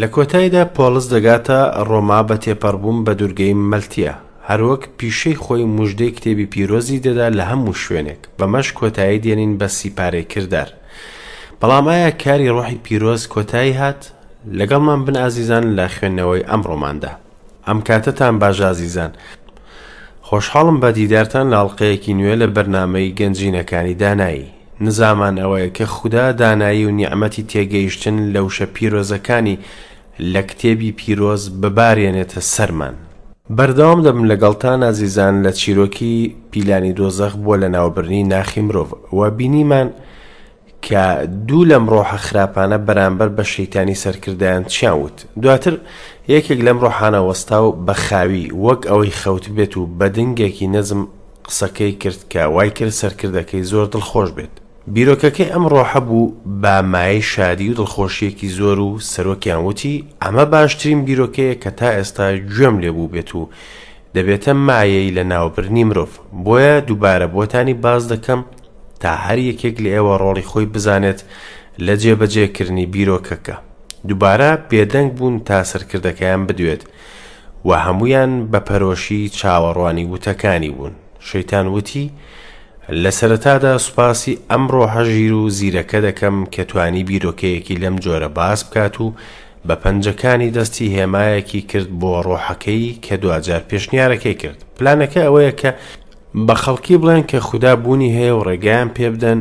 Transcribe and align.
لە 0.00 0.06
کۆتاییدا 0.14 0.62
پۆلس 0.76 1.06
دەگاتە 1.14 1.58
ڕۆما 1.90 2.20
بە 2.28 2.36
تێپەڕبووم 2.44 2.98
بە 3.06 3.12
دوورگەی 3.18 3.54
مەلتیە 3.70 4.14
هەروەک 4.48 4.82
پیشەی 4.98 5.36
خۆی 5.44 5.64
مژدەی 5.76 6.14
کتێبی 6.16 6.46
پیرۆزی 6.52 7.00
دەدا 7.06 7.26
لە 7.38 7.44
هەموو 7.50 7.78
شوێنێک 7.82 8.20
بەمەش 8.38 8.68
کۆتایی 8.78 9.22
دێنین 9.24 9.52
بە 9.60 9.66
سیپارەی 9.78 10.28
کردار 10.32 10.68
بەڵامایە 11.60 12.10
کاری 12.24 12.52
ڕۆحی 12.56 12.82
پیرۆز 12.84 13.22
کۆتایی 13.34 13.78
هات 13.80 14.00
لەگەڵمان 14.58 15.00
بن 15.06 15.16
ئازیزان 15.22 15.64
لە 15.78 15.86
خوێندنەوەی 15.96 16.46
ئەم 16.50 16.62
ڕۆماندا 16.68 17.12
ئەم 17.66 17.78
کاتتان 17.88 18.34
باش 18.42 18.60
ئازیزان 18.66 19.10
خۆشحاڵم 20.28 20.76
بە 20.82 20.90
دیدارتان 20.98 21.46
لاڵقەیەکی 21.54 22.12
نوێ 22.18 22.34
لە 22.42 22.46
بەرنمەی 22.56 23.08
گەنجینەکانی 23.18 23.94
دانایی 24.02 24.46
نزامان 24.80 25.36
ئەوەیە 25.38 25.76
کە 25.76 25.82
خوددا 25.84 26.32
دانایی 26.32 26.84
و 26.84 26.90
نیعممەتی 26.98 27.42
تێگەیشتن 27.52 28.16
لەوشە 28.34 28.64
پیرۆزەکانی 28.74 29.58
لە 30.32 30.42
کتێبی 30.48 30.90
پیرۆز 30.98 31.42
ببارێنێتە 31.60 32.40
سەرمان. 32.54 32.94
بەردەوام 33.56 34.00
دەم 34.06 34.18
لەگەڵتان 34.30 34.80
ئازیزان 34.86 35.34
لە 35.44 35.52
چیرۆکی 35.60 36.32
پیلانی 36.50 36.92
دۆزەخ 36.98 37.32
بۆ 37.44 37.54
لە 37.62 37.68
ناوبرنی 37.74 38.22
ناخی 38.32 38.60
مرۆڤ 38.66 39.14
و 39.18 39.30
بینیمان 39.38 39.88
کە 40.86 41.02
دوو 41.48 41.64
لەم 41.70 41.84
ڕۆحە 41.92 42.16
خراپانە 42.26 42.78
بەرامبەر 42.86 43.28
بە 43.36 43.44
شەیتانی 43.52 43.94
سەرکردیان 44.02 44.62
چیاوت 44.74 45.16
دواتر 45.42 45.74
یەکێک 46.34 46.60
لەم 46.66 46.78
ڕۆحانە 46.84 47.20
وەستا 47.30 47.58
و 47.62 47.76
بەخاوی 47.86 48.46
وەک 48.64 48.80
ئەوەی 48.90 49.12
خەوت 49.20 49.44
بێت 49.56 49.74
و 49.76 49.88
بەدەنگێکی 49.98 50.66
نەزم 50.76 51.00
قسەکەی 51.48 51.92
کرد 52.02 52.20
کە 52.32 52.36
وای 52.54 52.70
کرد 52.76 52.90
سەرکردەکەی 53.00 53.62
زۆر 53.70 53.86
دڵخۆش 53.92 54.30
بێت 54.36 54.54
بیرۆکەکەی 54.92 55.48
ئەمڕۆ 55.52 55.82
هەبوو 55.92 56.32
بامای 56.62 57.22
شادی 57.22 57.68
و 57.70 57.74
دڵخۆشیەکی 57.74 58.48
زۆر 58.58 58.78
و 58.86 58.98
سەرۆکیان 59.12 59.60
وتی 59.66 60.04
ئەمە 60.22 60.44
باشترین 60.54 61.00
بیرۆکەیە 61.06 61.54
کە 61.62 61.70
تا 61.78 61.88
ئێستا 61.96 62.26
گوێم 62.52 62.76
لێبوو 62.84 63.08
بێت 63.12 63.30
و 63.34 63.48
دەبێتە 64.14 64.52
مایەی 64.68 65.14
لە 65.16 65.22
ناوبرنی 65.32 65.84
مرۆڤ 65.88 66.10
بۆیە 66.44 66.76
دووبارە 66.88 67.26
بۆتانی 67.34 67.74
باز 67.84 68.02
دەکەم 68.12 68.40
تا 69.00 69.10
هەر 69.26 69.38
یەکێک 69.50 69.76
لە 69.84 69.90
ئێوە 69.94 70.14
ڕۆڵی 70.22 70.46
خۆی 70.50 70.66
بزانێت 70.74 71.20
لە 71.86 71.94
جێبەجێکردنی 72.02 72.86
بیرۆکەکە 72.94 73.56
دووبارە 74.08 74.50
بێدەنگ 74.70 75.10
بوون 75.16 75.36
تا 75.48 75.56
سەرکردەکەیان 75.70 76.42
بدوێت 76.48 76.82
و 77.68 77.70
هەمویان 77.84 78.32
بە 78.52 78.58
پەرۆشی 78.68 79.22
چاوەڕوانی 79.38 80.08
وتەکانی 80.12 80.70
بوون 80.76 80.92
شەیتان 81.28 81.66
وتی 81.76 82.06
لە 82.92 83.10
سەرەتادا 83.18 83.78
سوپاسی 83.78 84.38
ئەمڕۆ 84.50 84.84
هەژیر 84.94 85.32
و 85.40 85.48
زیرەکە 85.58 85.98
دەکەم 86.06 86.36
کە 86.54 86.62
توانی 86.70 87.04
بیرۆکەیەکی 87.10 87.80
لەم 87.82 87.96
جۆرە 88.04 88.28
باس 88.36 88.60
بکات 88.64 89.00
و 89.00 89.12
بە 89.68 89.74
پەنجەکانی 89.82 90.50
دەستی 90.56 90.92
هێمایەکی 90.96 91.60
کرد 91.70 91.88
بۆ 92.00 92.14
ڕۆحەکەی 92.26 92.96
کە 93.04 93.14
دوجار 93.22 93.62
پێشنیارەکەی 93.70 94.34
کرد 94.42 94.64
پلانەکە 94.78 95.20
ئەوەیە 95.26 95.52
کە 95.60 95.70
بە 96.46 96.54
خەڵکی 96.62 96.96
بڵێن 97.02 97.22
کە 97.30 97.38
خوددا 97.48 97.72
بوونی 97.76 98.14
هەیە 98.18 98.34
و 98.36 98.44
ڕێگەیان 98.48 98.88
پێ 98.96 99.06
بدەن 99.14 99.40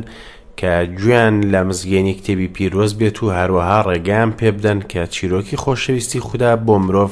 کە 0.60 0.72
گویان 0.98 1.36
لە 1.52 1.62
مزگەێنی 1.68 2.14
کتێبی 2.20 2.48
پیرۆز 2.56 2.92
بێت 3.00 3.18
و 3.24 3.32
هەروەها 3.40 3.80
ڕێگەیان 3.90 4.32
پێ 4.40 4.50
بدەن 4.58 4.80
کە 4.92 5.02
چیرۆکی 5.14 5.58
خۆشەویستی 5.64 6.20
خوددا 6.28 6.52
بۆ 6.66 6.76
مرۆڤ 6.86 7.12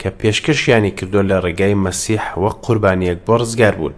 کە 0.00 0.08
پێشکەشیانی 0.20 0.90
کردو 0.98 1.20
لە 1.30 1.36
ڕێگای 1.44 1.74
مەسیح 1.84 2.24
وە 2.42 2.50
قوربانیەک 2.64 3.18
بۆ 3.26 3.34
ڕزگار 3.40 3.74
بوون 3.78 3.94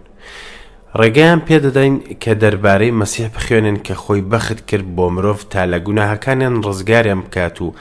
ڕێگەیان 1.00 1.40
پێدەدەین 1.48 1.96
کە 2.22 2.32
دەربارەی 2.42 2.90
مەسیح 3.00 3.28
بخوێنن 3.34 3.76
کە 3.86 3.94
خۆی 4.02 4.20
بەخت 4.30 4.60
کرد 4.68 4.86
بۆ 4.96 5.06
مرۆڤ 5.14 5.36
تا 5.52 5.62
لە 5.72 5.78
گوناهەکانیان 5.86 6.54
ڕزگاریان 6.66 7.20
بکات 7.26 7.56
و 7.64 7.74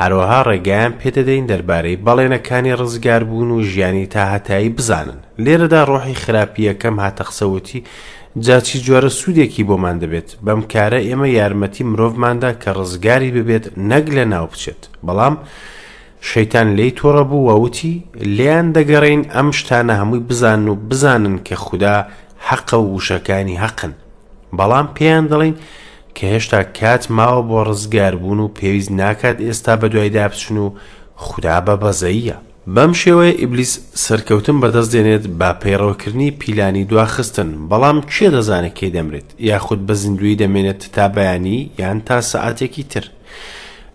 هەروەها 0.00 0.40
ڕێگەیان 0.48 0.92
پێدەدەین 1.00 1.46
دەربارەی 1.50 1.96
بەڵێنەکانی 2.06 2.74
ڕزگار 2.80 3.22
بوون 3.28 3.50
و 3.56 3.62
ژیانی 3.70 4.06
تاهتایی 4.14 4.68
بزانن 4.76 5.18
لێرەدا 5.44 5.82
ڕۆحی 5.90 6.14
خراپی 6.22 6.66
یەکەم 6.70 6.96
هاتەخسەوتی 7.04 7.80
جاچی 8.44 8.78
جۆرە 8.86 9.08
سوودێکی 9.18 9.62
بۆمان 9.68 9.96
دەبێت 10.02 10.28
بەم 10.44 10.60
کارە 10.72 11.00
ئێمە 11.08 11.28
یارمەتی 11.38 11.84
مرۆڤماندا 11.90 12.50
کە 12.62 12.68
ڕزگاری 12.78 13.30
ببێت 13.36 13.66
نەک 13.90 14.04
لە 14.16 14.24
ناو 14.32 14.46
بچێت 14.52 14.82
بەڵام 15.06 15.34
شەیتان 16.30 16.68
لی 16.78 16.90
تۆڕە 16.98 17.22
بوو 17.28 17.46
وەوتی 17.48 17.94
لیان 18.36 18.66
دەگەڕین 18.76 19.22
ئەم 19.34 19.48
شتانە 19.58 19.94
هەمووی 20.00 20.20
بزان 20.28 20.62
و 20.68 20.74
بزانن 20.88 21.36
کە 21.46 21.54
خوددا 21.64 21.96
حەقە 22.48 22.78
و 22.80 22.94
وشەکانی 22.96 23.58
حەقن 23.64 23.92
بەڵام 24.58 24.86
پێیان 24.96 25.26
دەڵین 25.32 25.56
کە 26.16 26.24
هێشتا 26.32 26.60
کات 26.78 27.04
ماوە 27.16 27.42
بۆ 27.48 27.60
ڕزگاربوون 27.68 28.40
و 28.40 28.52
پێویست 28.58 28.90
ناکات 28.90 29.36
ئێستا 29.46 29.74
بە 29.80 29.86
دوای 29.92 30.08
دابچن 30.18 30.56
و 30.56 30.70
خوددا 31.24 31.58
بە 31.66 31.74
بەزەیە 31.82 32.36
بەم 32.74 32.92
شێوەیە 33.00 33.38
ئیبلیس 33.40 33.72
سەرکەوتن 34.04 34.56
بەدەست 34.62 34.90
دێنێت 34.94 35.24
با 35.40 35.50
پەیڕەوەکردنی 35.62 36.30
پیلانی 36.40 36.84
دواخستن 36.90 37.48
بەڵام 37.70 37.98
کێ 38.14 38.28
دەزانێت 38.34 38.74
کێ 38.78 38.88
دەمرێت 38.96 39.28
یاخود 39.50 39.80
بە 39.88 39.94
زیندوی 40.00 40.36
دەمێنێت 40.42 40.82
تا 40.94 41.06
بەیانی 41.14 41.68
یان 41.80 41.98
تا 42.06 42.18
سەعاتێکی 42.30 42.82
تر 42.92 43.04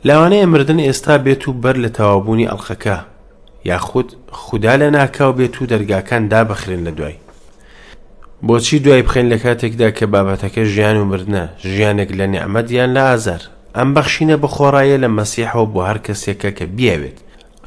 لاوانەیە 0.08 0.46
مردن 0.52 0.80
ئێستا 0.88 1.16
بێت 1.26 1.44
و 1.48 1.52
بەر 1.64 1.76
لە 1.84 1.90
تەوابوونی 1.98 2.50
ئەڵخەکە 2.52 2.98
یاخود 3.70 4.16
خوددا 4.32 4.74
لە 4.82 4.88
ناکاو 4.96 5.34
بێت 5.40 5.56
و 5.62 5.66
دەرگاکان 5.70 6.24
دابخرێن 6.32 6.82
لە 6.88 6.92
دوای 6.98 7.16
بۆچی 8.48 8.80
دوای 8.80 9.02
بخێن 9.02 9.30
لە 9.32 9.38
کاتێکدا 9.44 9.92
کە 9.98 10.06
بابەتەکە 10.14 10.64
ژیان 10.74 10.98
و 10.98 11.06
مردە 11.12 11.44
ژیانێک 11.74 12.10
لە 12.20 12.26
نیعممەدیان 12.34 12.90
لە 12.98 13.02
ئازار 13.10 13.42
ئەم 13.78 13.90
بەخشینە 13.96 14.38
بخۆڕایە 14.44 14.98
لە 15.04 15.10
مەسیحەوە 15.18 15.66
بۆ 15.74 15.80
هەر 15.90 15.98
کەسێکە 16.06 16.50
کە 16.58 16.66
بیاوێت 16.78 17.18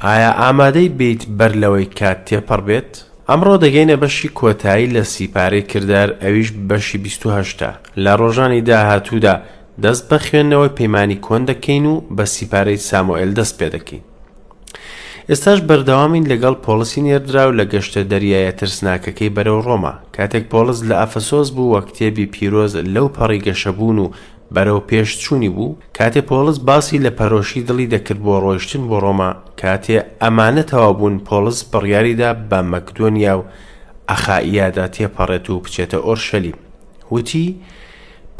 ئایا 0.04 0.30
ئامادەی 0.40 0.88
بیت 0.98 1.22
بەر 1.38 1.52
لەوەی 1.62 1.88
کات 1.98 2.18
تێپەڕ 2.28 2.60
بێت 2.68 2.92
ئەمڕۆ 3.28 3.54
دەگەینە 3.64 3.96
بەشی 4.02 4.28
کۆتایی 4.38 4.92
لە 4.96 5.02
سیپارەی 5.14 5.62
کردار 5.70 6.08
ئەویش 6.22 6.48
بەشی 6.68 6.98
28 6.98 7.62
لە 8.02 8.12
ڕۆژانی 8.20 8.62
داهاتوودا 8.68 9.34
دەست 9.82 10.04
بە 10.10 10.18
خوێندنەوەی 10.26 10.74
پەیمانی 10.78 11.20
کۆن 11.26 11.42
دەکەین 11.50 11.84
و 11.92 11.94
بە 12.16 12.24
سیپارەی 12.34 12.82
سامۆئل 12.88 13.30
دەست 13.38 13.54
پێ 13.60 13.68
دەکەین 13.74 14.04
ئێستاش 15.30 15.60
بەردەوامین 15.68 16.24
لەگەڵ 16.32 16.54
پۆلسی 16.66 17.04
نێردراو 17.08 17.56
لە 17.58 17.64
گەشتە 17.72 18.00
دەریایە 18.12 18.52
ترسناکەکەی 18.58 19.34
بەرەو 19.36 19.60
ڕۆما 19.66 19.92
کاتێک 20.16 20.44
پۆلس 20.52 20.78
لە 20.88 20.94
ئەفەسۆس 21.02 21.48
بوو 21.54 21.72
وە 21.74 21.80
کتێبی 21.88 22.30
پیرۆز 22.34 22.72
لەو 22.94 23.06
پەڕی 23.16 23.44
گەشەبوون 23.46 23.96
و 24.02 24.12
بەرەو 24.54 24.80
پێش 24.90 25.08
چوونی 25.22 25.50
بوو 25.56 25.76
کاتێ 25.98 26.20
پۆلس 26.30 26.58
باسی 26.68 27.02
لە 27.04 27.10
پەرۆشی 27.18 27.64
دڵی 27.68 27.90
دەکرد 27.94 28.20
بۆ 28.24 28.34
ڕۆیشتن 28.44 28.82
بۆ 28.88 28.96
ڕۆما 29.04 29.30
کاتێ 29.62 29.96
ئەمانەتەوە 30.22 30.90
بوون 30.98 31.16
پۆلس 31.28 31.58
بڕیاریدا 31.72 32.30
بە 32.50 32.58
مەکدۆنیا 32.72 33.34
و 33.38 33.42
ئەخائیادا 34.10 34.86
تێپەڕێت 34.94 35.46
و 35.50 35.62
بچێتە 35.64 35.98
ئۆرشەلی 36.06 36.52
وتی 37.12 37.46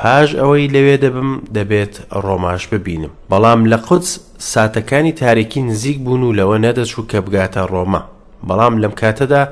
پاش 0.03 0.28
ئەوەی 0.41 0.71
لەوێ 0.75 0.97
دەبم 1.05 1.31
دەبێت 1.56 1.94
ڕۆماش 2.25 2.62
ببینم 2.72 3.12
بەڵام 3.31 3.60
لە 3.72 3.78
قوچ 3.87 4.06
ساتەکانی 4.53 5.12
تاریکی 5.22 5.62
نزیک 5.71 5.99
بوون 6.05 6.22
و 6.22 6.32
لەوە 6.38 6.56
نەدەچوو 6.66 7.09
کە 7.10 7.19
بگاتە 7.27 7.62
ڕۆما 7.72 8.00
بەڵام 8.49 8.75
لەم 8.83 8.93
کاتەدا 9.00 9.43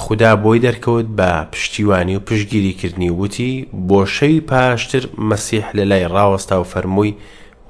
خدا 0.00 0.32
بۆی 0.42 0.58
دەرکەوت 0.66 1.06
بە 1.18 1.30
پشتیوانی 1.52 2.16
و 2.16 2.20
پشتگیریکردنی 2.28 3.10
وتی 3.20 3.52
بۆ 3.88 4.00
شەوی 4.16 4.40
پاشتر 4.50 5.04
مەسیح 5.30 5.66
لە 5.76 5.80
لای 5.90 6.06
ڕاوەستا 6.14 6.54
و 6.60 6.64
فەرمووی 6.72 7.14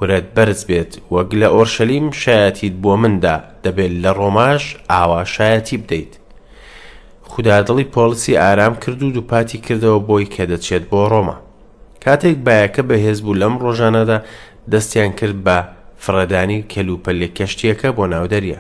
ورەت 0.01 0.27
بەرز 0.35 0.61
بێت 0.69 0.93
وەک 1.13 1.31
لە 1.41 1.49
ئۆرشەلیم 1.55 2.07
شایەتیت 2.23 2.75
بۆ 2.83 2.93
مندا 3.03 3.35
دەبێت 3.65 3.93
لە 4.05 4.11
ڕۆماش 4.19 4.63
ئاوا 4.93 5.23
شایەتی 5.37 5.77
بدەیت 5.85 6.13
خوددادڵی 7.31 7.85
پۆلیسی 7.95 8.37
ئارام 8.43 8.75
کرد 8.83 9.03
و 9.03 9.11
دووپاتی 9.17 9.59
کردەوە 9.67 10.05
بۆی 10.09 10.27
کە 10.35 10.43
دەچێت 10.51 10.85
بۆ 10.93 11.03
ڕۆمە 11.13 11.39
کاتێک 12.05 12.37
بایەکە 12.47 12.83
بەهێز 12.89 13.19
بوو 13.25 13.39
لەم 13.43 13.55
ڕۆژانەدا 13.63 14.19
دەستیان 14.73 15.13
کرد 15.19 15.39
بە 15.47 15.57
فڕەدانی 16.05 16.61
کەلوپەلێ 16.73 17.29
کەشتیەکە 17.39 17.89
بۆ 17.97 18.05
ناودەریە 18.13 18.59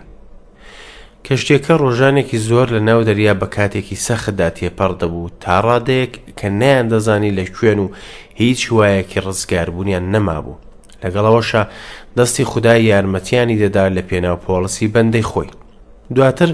کەشتێکە 1.26 1.74
ڕۆژانێکی 1.82 2.38
زۆر 2.48 2.66
لە 2.74 2.80
ناو 2.88 3.00
دەریا 3.08 3.34
بە 3.40 3.46
کاتێکی 3.56 4.00
سەخدا 4.06 4.48
تێپەڕ 4.56 4.92
دەبوو 5.00 5.28
تا 5.42 5.54
ڕادەیەک 5.66 6.12
کە 6.38 6.48
نیان 6.60 6.86
دەزانی 6.92 7.36
لە 7.38 7.44
کوێن 7.56 7.78
و 7.84 7.86
هیچ 8.42 8.60
وایەکی 8.76 9.20
ڕزگاربوونیان 9.26 10.04
نەمابوو 10.12 10.58
لەگەڵەوەشە 11.02 11.62
دەستی 12.18 12.44
خودای 12.50 12.84
یارمەتیانی 12.92 13.58
دەدا 13.64 13.84
لە 13.96 14.02
پێناو 14.08 14.36
پۆڵسی 14.44 14.86
بەندەی 14.94 15.26
خۆی 15.30 15.48
دواتر 16.14 16.50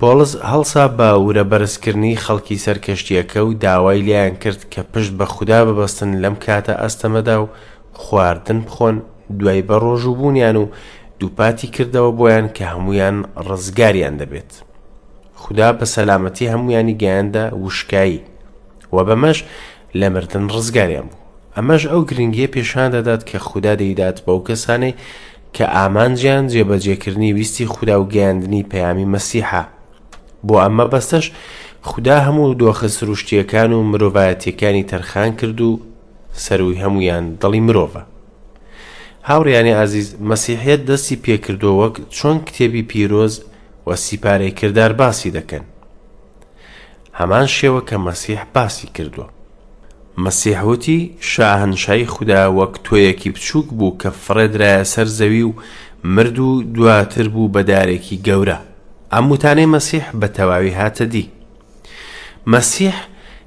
پۆلس 0.00 0.32
هەڵسا 0.50 0.82
باورە 0.98 1.44
بەرزکردنی 1.50 2.16
خەڵکی 2.24 2.58
سەرکەشتیەکە 2.66 3.40
و 3.46 3.52
داوای 3.64 4.02
لیان 4.06 4.34
کرد 4.42 4.60
کە 4.72 4.80
پشت 4.92 5.12
بە 5.18 5.24
خوددا 5.34 5.58
ببەستن 5.66 6.10
لەم 6.22 6.34
کاتە 6.46 6.74
ئەستەمەدا 6.82 7.36
و 7.42 7.48
خواردن 8.02 8.60
بخۆن 8.66 8.96
دوای 9.38 9.62
بە 9.68 9.74
ڕۆژ 9.82 10.02
و 10.06 10.14
بوونیان 10.14 10.56
و 10.56 10.66
دووپاتی 11.18 11.66
کردەوە 11.74 12.12
بۆیان 12.18 12.46
کە 12.56 12.60
هەمویان 12.72 13.16
ڕزگاریان 13.48 14.14
دەبێت. 14.20 14.50
خدا 15.42 15.68
بە 15.78 15.84
سەلامەتی 15.94 16.50
هەمویانی 16.52 16.98
گەیاندا 17.02 17.44
وشکایی 17.62 18.20
و 18.92 18.96
بەمەش 19.08 19.38
لە 19.98 20.04
مردن 20.14 20.44
ڕزگاریان 20.54 21.06
بوو. 21.08 21.20
ئەمەش 21.56 21.82
ئەو 21.92 22.04
گرنگیە 22.10 22.46
پیشان 22.54 22.88
دەدات 22.94 23.22
کە 23.28 23.36
خوددا 23.48 23.74
دەیدات 23.80 24.18
بەو 24.26 24.40
کەسانەی 24.48 24.94
کە 25.56 25.62
ئامانجیان 25.76 26.44
جێبەجێکردنی 26.52 27.32
ویستی 27.36 27.66
خوددا 27.66 27.96
و 28.00 28.08
گەیاندنی 28.14 28.64
پەیامی 28.70 29.08
مەسیحە 29.14 29.62
بۆ 30.46 30.54
ئەمە 30.64 30.84
بەستەش 30.92 31.26
خوددا 31.88 32.16
هەموو 32.26 32.54
دۆخە 32.60 32.88
سروشتیەکان 32.96 33.70
و 33.74 33.78
مرۆڤایەتەکانی 33.90 34.88
تەرخان 34.90 35.30
کرد 35.40 35.60
و 35.68 35.72
سەروی 36.44 36.80
هەمویان 36.84 37.24
دڵی 37.42 37.60
مرۆڤە 37.66 38.02
هاوڕیانی 39.28 39.76
ئازیز 39.78 40.08
مەسیحەت 40.30 40.80
دەستی 40.88 41.20
پێکردو 41.24 41.72
وەک 41.80 41.94
چۆن 42.16 42.36
کتێبی 42.46 42.82
پیرۆز 42.90 43.34
وە 43.88 43.94
سیپارەی 44.06 44.54
کردار 44.58 44.92
باسی 45.00 45.30
دەکەن 45.36 45.64
هەمان 47.18 47.46
شێوە 47.56 47.80
کە 47.88 47.96
مەسیح 48.08 48.40
باسی 48.54 48.88
کردووە 48.96 49.26
مەسیحوتی 50.24 51.00
شاهنشای 51.32 52.06
خوددا 52.14 52.42
وەک 52.58 52.74
تۆیەکی 52.84 53.30
بچووک 53.36 53.66
بوو 53.78 53.96
کە 54.00 54.10
فڕێدرایە 54.26 54.84
سەر 54.92 55.06
زەوی 55.18 55.42
و 55.48 55.52
مرد 56.14 56.38
و 56.46 56.62
دواتر 56.74 57.26
بوو 57.34 57.52
بە 57.54 57.62
دارێکی 57.70 58.16
گەورە 58.26 58.58
ئەم 59.14 59.26
وتانەی 59.32 59.70
مەسیح 59.74 60.04
بە 60.20 60.28
تەواوی 60.36 60.76
هاتە 60.80 61.04
دی 61.12 61.24
مەسیح 62.52 62.96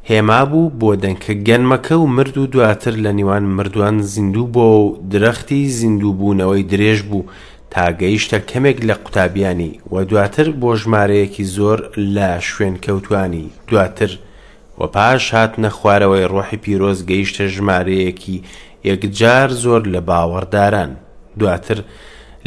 هێما 0.10 0.42
بوو 0.52 0.74
بۆ 0.80 0.90
دەنکە 1.04 1.34
گەنمەکە 1.48 1.96
و 2.00 2.08
مرد 2.16 2.36
و 2.38 2.48
دواتر 2.54 2.94
لە 3.04 3.12
نیوان 3.20 3.44
مردووان 3.58 3.98
زیندوو 4.14 4.52
بۆ 4.56 4.66
و 4.84 4.86
درەختی 5.12 5.62
زیندووبوونەوەی 5.80 6.64
درێژ 6.72 7.00
بوو 7.10 7.26
تاگەیشتە 7.74 8.38
کەمێک 8.50 8.78
لە 8.90 8.94
قوتابیانی 9.04 9.80
و 9.92 9.96
دواتر 10.10 10.48
بۆ 10.62 10.70
ژمارەیەکی 10.82 11.44
زۆر 11.56 11.80
لە 12.16 12.30
شوێن 12.50 12.76
کەوتانی 12.86 13.46
دواتر 13.68 14.12
و 14.80 14.82
پاش 14.96 15.24
هات 15.34 15.54
نەخوارەوەی 15.66 16.30
ڕۆحی 16.34 16.58
پیرۆز 16.64 17.00
گەیشتە 17.10 17.44
ژمارەیەکی 17.56 18.44
یەکجار 18.88 19.50
زۆر 19.64 19.82
لە 19.94 20.02
باوەڕداران 20.08 20.92
دواتر 21.40 21.80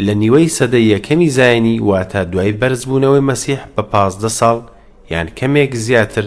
لە 0.06 0.14
نیوەی 0.22 0.48
سەدە 0.58 0.80
یەکەمی 0.92 1.30
زایانی 1.38 1.80
واتە 1.90 2.22
دوای 2.32 2.52
بەرزبوونەوەی 2.60 3.26
مەسیح 3.30 3.60
بە 3.76 3.82
پازدە 3.92 4.28
ساڵ 4.40 4.58
یان 5.12 5.28
کەمێک 5.38 5.72
زیاتر 5.86 6.24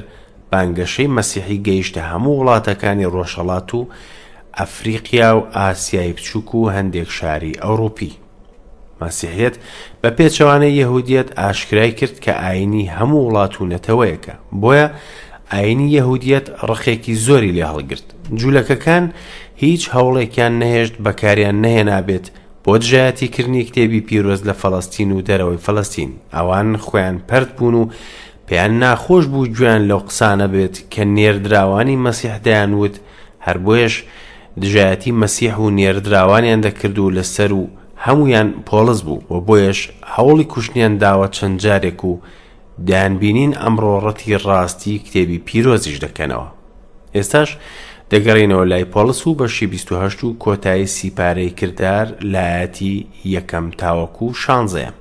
بانگەشەی 0.52 1.12
مەسیحی 1.18 1.64
گەیشتە 1.68 2.02
هەموو 2.12 2.40
وڵاتەکانی 2.40 3.10
ڕۆژهڵات 3.16 3.70
و 3.76 3.80
ئەفریقیا 4.60 5.32
و 5.38 5.48
ئاسیایی 5.58 6.14
بچووک 6.18 6.50
و 6.56 6.70
هەندێک 6.76 7.10
شاری 7.18 7.60
ئەوروپی 7.64 8.12
مەسیحێت 9.02 9.56
بە 10.04 10.10
پێچەوانەی 10.18 10.78
یەهودیت 10.82 11.28
ئاشکرای 11.40 11.92
کرد 12.00 12.16
کە 12.24 12.32
ئاینی 12.44 12.92
هەموو 12.98 13.26
وڵات 13.28 13.54
و 13.62 13.70
نەتەوەیەکە 13.74 14.34
بۆیە 14.62 14.88
ئاینی 15.52 15.88
یەهودیت 15.98 16.46
ڕخێکی 16.70 17.16
زۆری 17.26 17.54
لێ 17.56 17.64
هەڵگرت 17.72 18.06
جوولەکەکان 18.40 19.06
هیچ 19.64 19.84
هەوڵێکیان 19.94 20.54
نەهێشت 20.62 20.96
بەکاریان 21.06 21.58
نەهێنابێت 21.66 22.28
بۆ 22.66 22.74
دژایەتیکردنی 22.82 23.64
کتێبی 23.68 24.02
پیرۆز 24.08 24.42
لە 24.50 24.54
فەڵستین 24.62 25.10
و 25.12 25.22
دەرەوەی 25.28 25.64
فەڵستین 25.66 26.12
ئەوان 26.36 26.70
خۆیان 26.86 27.18
پرت 27.28 27.50
بوون 27.56 27.74
و 27.82 27.86
پێیان 28.48 28.74
ناخۆش 28.84 29.24
بوو 29.32 29.48
گوێن 29.56 29.82
لەو 29.90 30.00
قسانە 30.08 30.48
بێت 30.54 30.76
کە 30.94 31.04
نێردراوانی 31.16 32.02
مەسیحدایان 32.06 32.72
وت 32.80 32.96
هەر 33.48 33.58
بۆیش 33.66 33.94
دژایەتی 34.62 35.12
مەسیح 35.22 35.56
و 35.64 35.66
نێردراوانیان 35.78 36.62
دەکرد 36.66 36.98
و 37.00 37.14
لەسەر 37.18 37.52
و 37.60 37.64
هەمویان 38.06 38.50
پۆلس 38.68 39.00
بوو 39.08 39.22
و 39.34 39.36
بۆیش 39.48 39.80
هەوڵی 40.16 40.44
کوشتنیان 40.52 40.94
داوە 41.04 41.28
چەند 41.36 41.58
جارێک 41.64 42.02
و 42.10 42.12
دانبینین 42.88 43.54
ئەمڕۆڕەتی 43.62 44.30
ڕاستی 44.46 45.02
کتێبی 45.06 45.40
پیرۆزیش 45.48 45.98
دەکەنەوە 46.06 46.48
ئێستاش 47.16 47.50
دەگەڕینەوە 48.14 48.66
لای 48.72 48.86
پۆلس 48.86 49.28
و 49.28 49.36
بەشی 49.36 49.66
28 49.68 50.24
و 50.24 50.36
کۆتایی 50.40 50.88
سیپارەی 50.88 51.50
کردار 51.60 52.08
لایەتی 52.34 53.06
یەکەم 53.36 53.66
تاوەکو 53.78 54.24
و 54.24 54.34
شانزەیە 54.44 54.92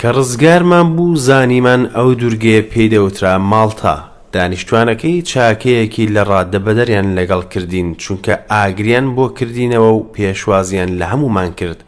کە 0.00 0.08
ڕزگارمان 0.16 0.88
بوو 0.96 1.16
زانیمان 1.28 1.82
ئەو 1.96 2.14
دوورگەیە 2.20 2.62
پێیدەوترا 2.72 3.34
ماڵتا 3.50 3.94
دانیشتوانەکەی 4.34 5.22
چاکەیەکی 5.32 6.06
لە 6.14 6.22
ڕاددە 6.30 6.58
بەدەریان 6.66 7.08
لەگەڵ 7.18 7.42
کردین 7.52 7.94
چونکە 8.02 8.34
ئاگریان 8.52 9.06
بۆ 9.16 9.26
کردینەوە 9.38 9.90
و 9.96 10.06
پێشوازیان 10.14 10.90
لە 11.00 11.04
هەمومان 11.12 11.50
کرد 11.60 11.84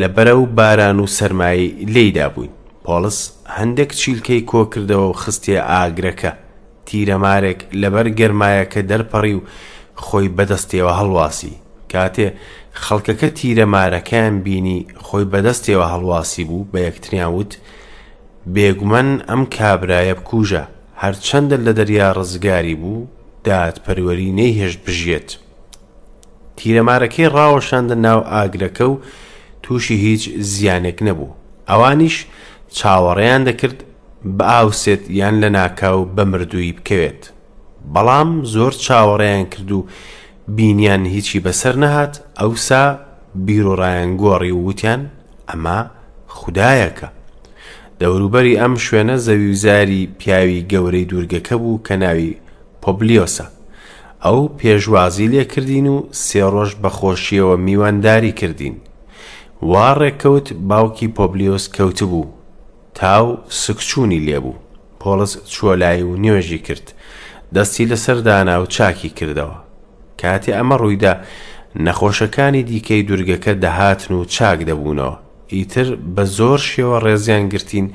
لە 0.00 0.08
بەرە 0.16 0.34
و 0.40 0.46
باران 0.56 0.98
و 1.00 1.06
سەرمایی 1.06 1.76
لێیدا 1.94 2.28
بووین 2.34 2.50
پۆلس 2.84 3.18
هەندێک 3.56 3.90
چیلکەی 4.00 4.46
کۆکردەوە 4.50 5.08
و 5.10 5.18
خستێ 5.22 5.56
ئاگرەکە 5.70 6.32
تیرەمارێک 6.90 7.58
لەبەر 7.80 8.06
گەرمایەکە 8.18 8.80
دەرپەڕی 8.90 9.34
و 9.38 9.42
خۆی 10.04 10.28
بەدەستێوە 10.36 10.92
هەڵواسی 11.00 11.54
کاتێ 11.92 12.26
خەڵکەکە 12.84 13.28
تیرەمارەکەیان 13.38 14.34
بینی 14.44 14.78
خۆی 15.06 15.24
بەدەستێوە 15.32 15.86
هەڵواسی 15.92 16.44
بوو 16.48 16.68
بە 16.72 16.78
یەکتریاوت 16.88 17.52
بێگومەن 18.54 19.08
ئەم 19.30 19.42
کابرایە 19.56 20.14
بکوژە 20.20 20.64
هەرچەندە 21.02 21.56
لە 21.66 21.72
دەریا 21.78 22.08
ڕزگاری 22.18 22.76
بوو 22.80 23.06
دات 23.46 23.76
پەروەری 23.84 24.34
نەیهێشت 24.38 24.80
بژێت 24.86 25.28
تیرەمارەکەی 26.58 27.32
ڕاوەشاندە 27.36 27.94
ناو 28.06 28.20
ئاگرەکە 28.32 28.84
و 28.92 29.00
تووشی 29.62 29.96
هیچ 30.06 30.22
زیانێک 30.52 30.98
نەبوو 31.06 31.30
ئەوانیش 31.70 32.16
چاوەڕیان 32.78 33.42
دەکرد 33.48 33.78
بە 34.36 34.44
ئاوسێت 34.56 35.04
یان 35.20 35.34
لە 35.44 35.48
ناکاو 35.58 35.98
بە 36.16 36.24
مردووی 36.30 36.72
بکەوێت 36.78 37.22
بەڵام 37.94 38.30
زۆر 38.54 38.72
چاوەڕیان 38.84 39.46
کرد 39.52 39.70
و 39.76 39.86
بینیان 40.56 41.02
هیچی 41.14 41.42
بەسەر 41.44 41.74
نەهات 41.84 42.14
ئەوسا 42.40 42.82
بیرۆڕایەن 43.46 44.10
گۆڕی 44.22 44.52
وتیان 44.66 45.02
ئەمە 45.50 45.78
خوددایەکە 46.36 47.08
دەوروبەری 48.00 48.58
ئەم 48.60 48.74
شوێنە 48.84 49.16
زەویزاری 49.26 50.02
پیاوی 50.18 50.66
گەورەی 50.72 51.08
دوورگەکە 51.10 51.54
بوو 51.60 51.82
کە 51.86 51.94
ناوی 52.02 52.32
پۆبلیۆسە 52.82 53.46
ئەو 54.24 54.40
پێشوازی 54.58 55.30
لێکردین 55.32 55.86
و 55.94 55.96
سێ 56.26 56.42
ڕۆژ 56.54 56.70
بەخۆشیەوە 56.82 57.56
میوانداری 57.66 58.32
کردین 58.40 58.76
وا 59.70 59.88
ڕێککەوت 60.00 60.46
باوکی 60.68 61.08
پۆبلیۆس 61.16 61.64
کەوتبوو 61.76 62.24
تاو 62.94 63.36
سکچوونی 63.48 64.24
لێبوو 64.26 64.56
پۆلس 65.00 65.32
چووە 65.52 65.74
لای 65.82 66.02
و 66.10 66.14
نوێژی 66.24 66.58
کرد 66.66 66.86
دەستی 67.54 67.88
لەسەردانا 67.90 68.56
و 68.62 68.66
چاکی 68.76 69.12
کردەوە 69.18 69.56
کاتی 70.22 70.52
ئەمە 70.56 70.76
ڕوویدا 70.82 71.14
نەخۆشەکانی 71.86 72.62
دیکەی 72.70 73.02
دوورگەکە 73.08 73.52
دەهاتن 73.64 74.12
و 74.14 74.24
چاک 74.34 74.58
دەبوونەوە 74.68 75.16
ئیتر 75.54 75.88
بە 76.16 76.22
زۆر 76.38 76.60
شێوە 76.70 76.96
ڕێزیان 77.04 77.44
گرتین 77.52 77.86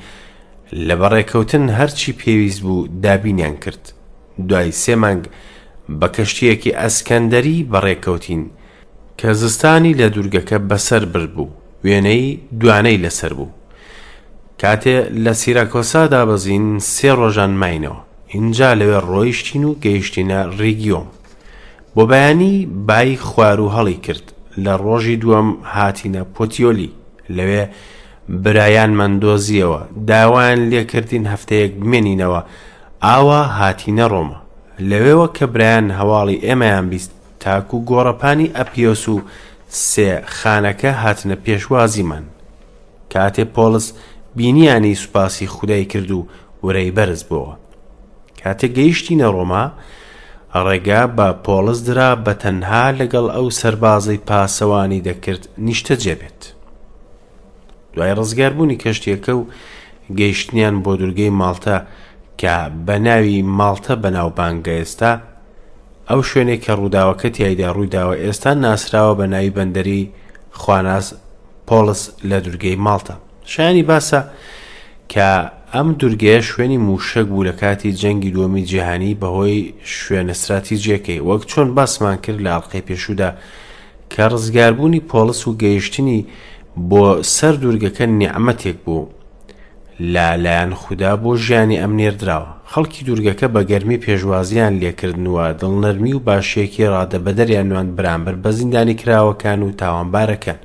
لە 0.86 0.94
بەڕێکەوتن 1.00 1.64
هەرچی 1.78 2.12
پێویست 2.20 2.60
بوو 2.66 2.86
دابینیان 3.04 3.56
کرد 3.64 3.84
دوای 4.48 4.72
سێمانگ 4.82 5.22
بە 6.00 6.08
کەشتیەکی 6.16 6.76
ئەسکەندەری 6.80 7.66
بەڕێکەوتین 7.72 8.44
کە 9.18 9.28
زستانی 9.40 9.94
لە 10.00 10.06
دوورگەکە 10.14 10.56
بەسەر 10.70 11.04
بر 11.12 11.26
بوو 11.34 11.50
وێنەی 11.84 12.38
دوانەی 12.60 13.02
لەسەر 13.04 13.32
بوو 13.38 13.50
کاتێ 14.62 15.08
لە 15.24 15.32
سیراکۆسا 15.42 16.02
دابەزین 16.12 16.78
سێ 16.94 17.10
ڕۆژان 17.18 17.52
ماینەوە 17.62 18.00
اینجا 18.34 18.68
لەوێ 18.80 18.98
ڕۆیشتین 19.10 19.64
و 19.64 19.74
گەیشتینە 19.84 20.40
ڕیگیۆم 20.60 21.06
بۆ 21.94 22.02
بەیانی 22.10 22.54
بای 22.88 23.16
خوار 23.28 23.60
و 23.60 23.68
هەڵی 23.76 23.94
کرد 24.06 24.26
لە 24.64 24.74
ڕۆژی 24.84 25.16
دووەم 25.22 25.48
هاتینە 25.74 26.22
پۆتیۆلی 26.34 26.90
لەوێ 27.36 27.64
برایان 28.42 28.90
مندۆزیەوە 28.98 29.80
داوایان 30.08 30.60
لێکردین 30.70 31.24
هەفتەیەک 31.32 31.72
بمێنینەوە 31.82 32.40
ئاوا 33.04 33.42
هاتینە 33.58 34.06
ڕۆمە 34.12 34.38
لەوێوە 34.90 35.28
کە 35.36 35.44
برایان 35.54 35.88
هەواڵی 35.98 36.42
ئێمەیان 36.46 36.86
بیست 36.92 37.10
تاکو 37.42 37.76
و 37.76 37.84
گۆڕەپانی 37.90 38.52
ئەپیۆس 38.56 39.04
و 39.08 39.16
سێ 39.88 40.08
خانەکە 40.40 40.90
هاتنە 41.02 41.36
پێشوازیمان 41.44 42.24
کاتێ 43.14 43.44
پۆلس 43.56 43.86
بینیانی 44.38 44.94
سوپاسی 44.94 45.46
خودای 45.46 45.84
کرد 45.84 46.10
و 46.10 46.26
وەرەی 46.66 46.92
بەرز 46.98 47.22
بووە 47.30 47.52
کاتێک 48.42 48.72
گەیشتینە 48.78 49.28
ڕۆما 49.34 49.64
ڕێگا 50.66 51.02
بە 51.16 51.28
پۆلس 51.46 51.78
درا 51.88 52.10
بە 52.24 52.32
تەنها 52.42 52.84
لەگەڵ 53.00 53.26
ئەو 53.36 53.46
سەربازەی 53.60 54.22
پاسەوانی 54.28 55.00
دەکرد 55.08 55.42
نیشتە 55.66 55.94
جێبێت 56.02 56.40
دوای 57.94 58.12
ڕزگاربوونی 58.18 58.80
کەشتێکە 58.82 59.32
و 59.38 59.42
گەیشتنیان 60.18 60.76
بۆ 60.84 60.92
دوورگەی 61.00 61.32
ماڵتە 61.40 61.76
کە 62.40 62.54
بە 62.86 62.96
ناوی 63.06 63.38
ماڵتە 63.58 63.94
بەناوبانگە 64.02 64.72
ئێستا 64.78 65.12
ئەو 66.10 66.20
شوێنێک 66.30 66.60
کە 66.66 66.72
ڕووداوەکە 66.78 67.28
تایدا 67.36 67.68
ڕوویداوە 67.76 68.14
ئێستا 68.24 68.50
ناسراوە 68.62 69.14
بە 69.20 69.26
ناوی 69.32 69.50
بەندەری 69.56 70.02
خواناس 70.60 71.06
پۆلس 71.68 72.02
لە 72.30 72.38
دوورگەی 72.44 72.76
ماڵتە 72.86 73.16
شایانی 73.52 73.82
باسە 73.90 74.20
کە 75.12 75.28
ئەم 75.74 75.88
دورگەیە 76.00 76.40
شوێنی 76.50 76.78
موشەک 76.88 77.26
بوو 77.32 77.46
لە 77.48 77.52
کاتی 77.60 77.92
جەنگی 78.00 78.32
دووەمی 78.34 78.64
جیهانی 78.70 79.14
بەهۆی 79.22 79.60
شوێنە 79.98 80.32
استراتیجیەکەی 80.36 81.24
وەک 81.28 81.42
چۆن 81.50 81.68
باسمان 81.76 82.16
کرد 82.24 82.40
لە 82.44 82.50
ئەڵلقەی 82.54 82.86
پێشودا 82.88 83.30
کە 84.12 84.24
ڕزگاربوونی 84.32 85.04
پۆڵس 85.10 85.40
و 85.48 85.50
گەیشتنی 85.62 86.20
بۆ 86.90 87.04
سەر 87.36 87.54
دوورگەکە 87.62 88.04
نیعممەتێک 88.20 88.76
بوو 88.84 89.04
لالایەن 90.14 90.72
خوددا 90.80 91.12
بۆ 91.22 91.30
ژیانی 91.44 91.80
ئەم 91.82 91.92
نێردراوە 92.00 92.50
خەڵکی 92.72 93.04
دوورگەکە 93.06 93.46
بە 93.54 93.60
گەرمی 93.70 94.02
پێشوازیان 94.04 94.72
لێکردنوە 94.82 95.44
دڵنەرمی 95.60 96.14
و 96.16 96.20
باشەکی 96.28 96.90
ڕادە 96.92 97.18
بەدەریان 97.26 97.66
نوان 97.70 97.88
بەرامبەر 97.96 98.34
بە 98.42 98.50
زیندانی 98.58 98.94
کراوەکان 99.00 99.60
و 99.62 99.70
تاوانبارەکەن 99.80 100.60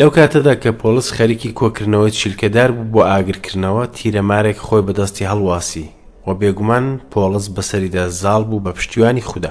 لەو 0.00 0.10
کاتەدا 0.16 0.52
کە 0.62 0.70
پۆلس 0.80 1.08
خەریکی 1.16 1.52
کۆکردنەوەی 1.58 2.10
چیلکەدار 2.18 2.70
بوو 2.76 2.92
بۆ 2.94 3.02
ئاگرکردنەوە 3.10 3.84
تیرەمارێک 3.96 4.58
خۆی 4.66 4.82
بەدەستی 4.86 5.28
هەڵواسی 5.30 5.84
و 6.26 6.28
بێگومان 6.40 6.84
پۆلس 7.12 7.46
بەسەریدا 7.56 8.04
زاڵ 8.20 8.42
بوو 8.48 8.64
بە 8.64 8.72
پشتیوانی 8.76 9.20
خوددا 9.28 9.50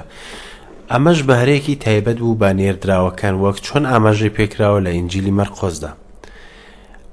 ئەمەش 0.92 1.20
بەهرێکی 1.30 1.76
تایبەت 1.84 2.18
بوو 2.24 2.38
بە 2.42 2.50
نێردراوەکان 2.58 3.36
وەک 3.44 3.58
چۆن 3.66 3.84
ئاماژەی 3.92 4.36
پێکراوە 4.38 4.82
لە 4.86 4.90
ئینجیلی 4.96 5.36
مەرخۆزدا 5.40 5.90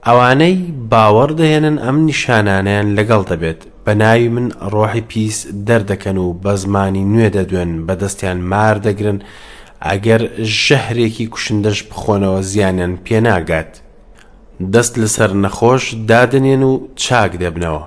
ئەوانەی 0.07 0.57
باوەڕ 0.91 1.31
دەهێنن 1.41 1.77
ئەم 1.85 1.97
نیشانانیان 2.09 2.87
لەگەڵ 2.99 3.23
دەبێت 3.31 3.61
بە 3.85 3.93
ناوی 4.03 4.29
من 4.35 4.49
ڕۆحی 4.73 5.01
پیس 5.11 5.39
دەردەکەن 5.69 6.17
و 6.25 6.29
بە 6.43 6.53
زمانی 6.63 7.05
نوێ 7.13 7.29
دەدوێن 7.37 7.73
بەدەستیان 7.87 8.39
مار 8.53 8.77
دەگرن 8.87 9.19
و 9.21 9.25
ئەگەر 9.91 10.23
ژەهرێکی 10.65 11.27
کوشندەش 11.33 11.79
بخۆنەوە 11.91 12.41
زیانیان 12.53 12.95
پێناگات 13.07 13.73
دەست 14.73 14.95
لەسەر 15.03 15.31
نەخۆش 15.45 15.85
دادنێن 16.11 16.63
و 16.71 16.73
چاک 17.03 17.33
دەبنەوە 17.43 17.85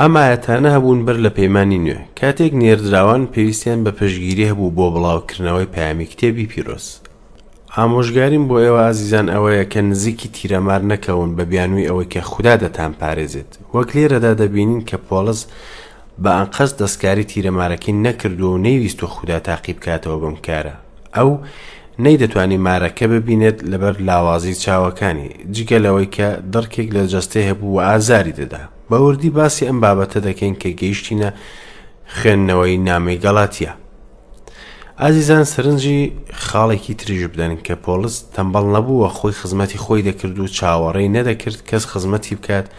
ئەمایەتانە 0.00 0.68
هەبوون 0.76 1.00
بەر 1.06 1.16
لە 1.24 1.30
پەیمانی 1.38 1.82
نوێ 1.84 1.98
کاتێک 2.18 2.52
نێردراوان 2.62 3.22
پێویستیان 3.32 3.80
بە 3.84 3.90
پشگیری 3.98 4.48
هەبوو 4.50 4.74
بۆ 4.76 4.86
بڵاوکردنەوەی 4.94 5.68
پامی 5.74 6.06
کتێبی 6.12 6.46
پیرۆز 6.52 6.86
ئامۆژگاریم 7.76 8.44
بۆ 8.48 8.56
ئێوە 8.62 8.80
ئازیزان 8.86 9.26
ئەوەیە 9.34 9.64
کە 9.72 9.78
نزیکی 9.90 10.28
تیرەمار 10.34 10.82
نەکەون 10.90 11.30
بە 11.36 11.42
بیانووی 11.50 11.88
ئەوەی 11.88 12.10
کە 12.12 12.18
خوددا 12.30 12.54
دەتان 12.62 12.92
پارێزێت 13.00 13.50
وەک 13.74 13.88
لێرەدا 13.96 14.32
دەبینین 14.40 14.80
کە 14.88 14.96
پۆڵز 15.08 15.40
بە 16.22 16.30
ئەنقەز 16.38 16.70
دەستکاری 16.80 17.24
تیرەمارەکەی 17.30 17.92
نەکردو 18.04 18.46
و 18.52 18.58
نەیویست 18.66 19.00
و 19.02 19.06
خوددا 19.14 19.38
تاقی 19.46 19.72
بکاتەوە 19.76 20.16
بم 20.22 20.36
کارە 20.46 20.74
ئەو 21.16 21.30
نەیدەتوانی 22.04 22.58
مارەکە 22.68 23.04
ببینێت 23.14 23.58
لەبەر 23.70 23.94
لاوازی 24.08 24.54
چاوەکانی 24.64 25.26
جگەلەوەی 25.56 26.08
کە 26.16 26.26
دەرکێک 26.54 26.88
لە 26.96 27.02
جەستێ 27.12 27.40
هەبوو 27.48 27.76
و 27.76 27.80
ئازاری 27.88 28.36
دەدا 28.40 28.62
بەوردی 28.90 29.30
باسی 29.38 29.66
ئەم 29.68 29.78
بابەتە 29.84 30.18
دەکەین 30.26 30.54
کە 30.62 30.70
گەیشتینە 30.80 31.30
خوێندنەوەی 32.18 32.78
نامی 32.88 33.18
گەڵاتیە 33.24 33.72
ئازیزان 35.00 35.44
سرنجی 35.52 35.98
خاڵێکی 36.46 36.94
تریژ 37.00 37.22
بدەن 37.32 37.52
کە 37.66 37.74
پۆلس 37.84 38.14
تەمبەڵ 38.34 38.66
نەبووە 38.74 39.08
خۆی 39.16 39.32
خزمەتی 39.40 39.78
خۆی 39.84 40.02
دەکرد 40.08 40.36
و 40.38 40.46
چاوەڕێی 40.58 41.12
نەدەکرد 41.16 41.58
کەس 41.68 41.84
خزمەتی 41.92 42.34
بکات 42.38 42.66
و 42.68 42.72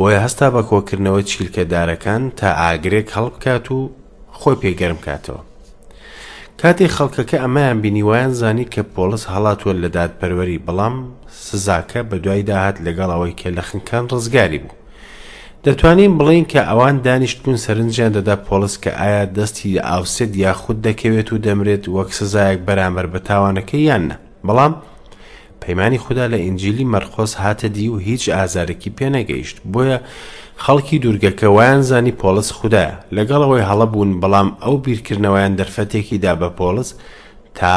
بۆیە 0.00 0.18
هەستا 0.24 0.46
بە 0.54 0.62
کۆکردنەوە 0.70 1.20
چیلکەدارەکان 1.28 2.22
تا 2.38 2.46
ئاگرێک 2.60 3.08
هەڵبکات 3.16 3.66
و 3.76 3.78
خۆی 4.38 4.56
پێگەرم 4.62 4.98
کاتەوە 5.06 5.40
کاتێک 6.60 6.90
خەڵکەکە 6.96 7.36
ئەمایان 7.42 7.78
بینیوایان 7.84 8.32
زانی 8.40 8.64
کە 8.74 8.80
پۆلس 8.94 9.22
هەڵاتوە 9.32 9.72
لە 9.82 9.88
دادپەروەری 9.96 10.62
بەڵام 10.66 10.94
سزاکە 11.46 12.00
بە 12.10 12.16
دوای 12.24 12.42
داهات 12.50 12.76
لەگەڵ 12.86 13.08
ئەوەی 13.12 13.34
کە 13.40 13.46
لە 13.56 13.62
خنکان 13.68 14.04
ڕزگاری 14.12 14.58
بوو 14.64 14.76
دەتوانین 15.64 16.12
بڵین 16.18 16.44
کە 16.52 16.56
ئەوان 16.68 16.96
دانیشتبوون 17.06 17.56
سەرنجیان 17.64 18.12
دەدا 18.18 18.36
پۆلس 18.48 18.74
کە 18.82 18.86
ئایا 19.00 19.22
دەستی 19.36 19.82
ئاوسد 19.88 20.32
یاخود 20.44 20.78
دەکەوێت 20.88 21.28
و 21.32 21.38
دەمرێت 21.44 21.84
وەک 21.96 22.10
سزایەک 22.18 22.60
بەرامبەر 22.68 23.06
بە 23.14 23.18
تاوانەکە 23.28 23.74
یاننە 23.88 24.16
بەڵام 24.46 24.72
پەیمانی 25.66 25.98
خوددا 25.98 26.26
لە 26.28 26.34
ئینجیلی 26.40 26.84
مەرخۆس 26.92 27.32
هاتە 27.42 27.64
دی 27.64 27.88
و 27.88 27.96
هیچ 27.96 28.28
ئازارێکی 28.28 28.90
پێنەگەیشت 28.98 29.56
بۆیە 29.72 29.98
خەڵکی 30.64 30.98
دوورگەکە 31.02 31.44
ویان 31.44 31.82
زانی 31.82 32.12
پۆلس 32.22 32.48
خوددایە 32.58 32.98
لەگەڵەوەی 33.16 33.66
هەڵە 33.70 33.86
بوون 33.92 34.10
بەڵام 34.20 34.48
ئەو 34.62 34.76
بیرکردنەوەیان 34.84 35.56
دەرفەتێکی 35.60 36.18
دا 36.24 36.32
بە 36.40 36.48
پۆلس 36.58 36.90
تا 37.58 37.72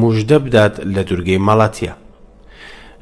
مژدە 0.00 0.32
بدات 0.44 0.74
لە 0.94 0.98
دوورگەی 1.08 1.38
مەڵاتیە 1.48 1.92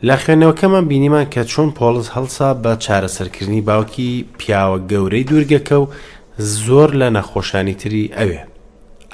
لە 0.07 0.17
خوێنەوەکەمان 0.23 0.85
بینیمان 0.91 1.27
کە 1.35 1.43
چۆن 1.53 1.69
پۆلس 1.79 2.07
هەڵسا 2.17 2.49
بە 2.63 2.73
چارەسەرکردنی 2.85 3.61
باوکی 3.69 4.11
پیاوە 4.39 4.79
گەورەی 4.91 5.25
دوورگەکە 5.31 5.73
و 5.83 5.87
زۆر 6.39 6.91
لە 7.01 7.09
نەخۆشانی 7.17 7.75
تری 7.81 8.13
ئەوێ 8.17 8.41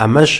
ئەمەش 0.00 0.32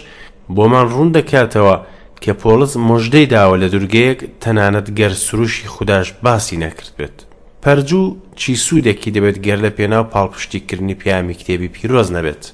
بۆمان 0.55 0.85
ڕوون 0.91 1.11
دەکاتەوە 1.17 1.77
کە 2.25 2.33
پۆلس 2.43 2.73
مژدەی 2.89 3.27
داوە 3.35 3.57
لە 3.63 3.69
دورگەیەک 3.75 4.21
تەنانەت 4.43 4.89
گەر 4.99 5.13
سروشی 5.25 5.67
خودداش 5.75 6.09
باسی 6.25 6.57
نەکرد 6.65 6.93
بێت 6.99 7.17
پەرجوو 7.63 8.17
چی 8.41 8.53
سوودێکی 8.65 9.11
دەبێت 9.17 9.39
گەر 9.47 9.59
لە 9.65 9.71
پێناو 9.77 10.05
پاڵپشتیکردنی 10.13 10.95
پیامی 11.01 11.35
کتێبی 11.39 11.69
پیرۆز 11.75 12.09
نەبێت 12.17 12.45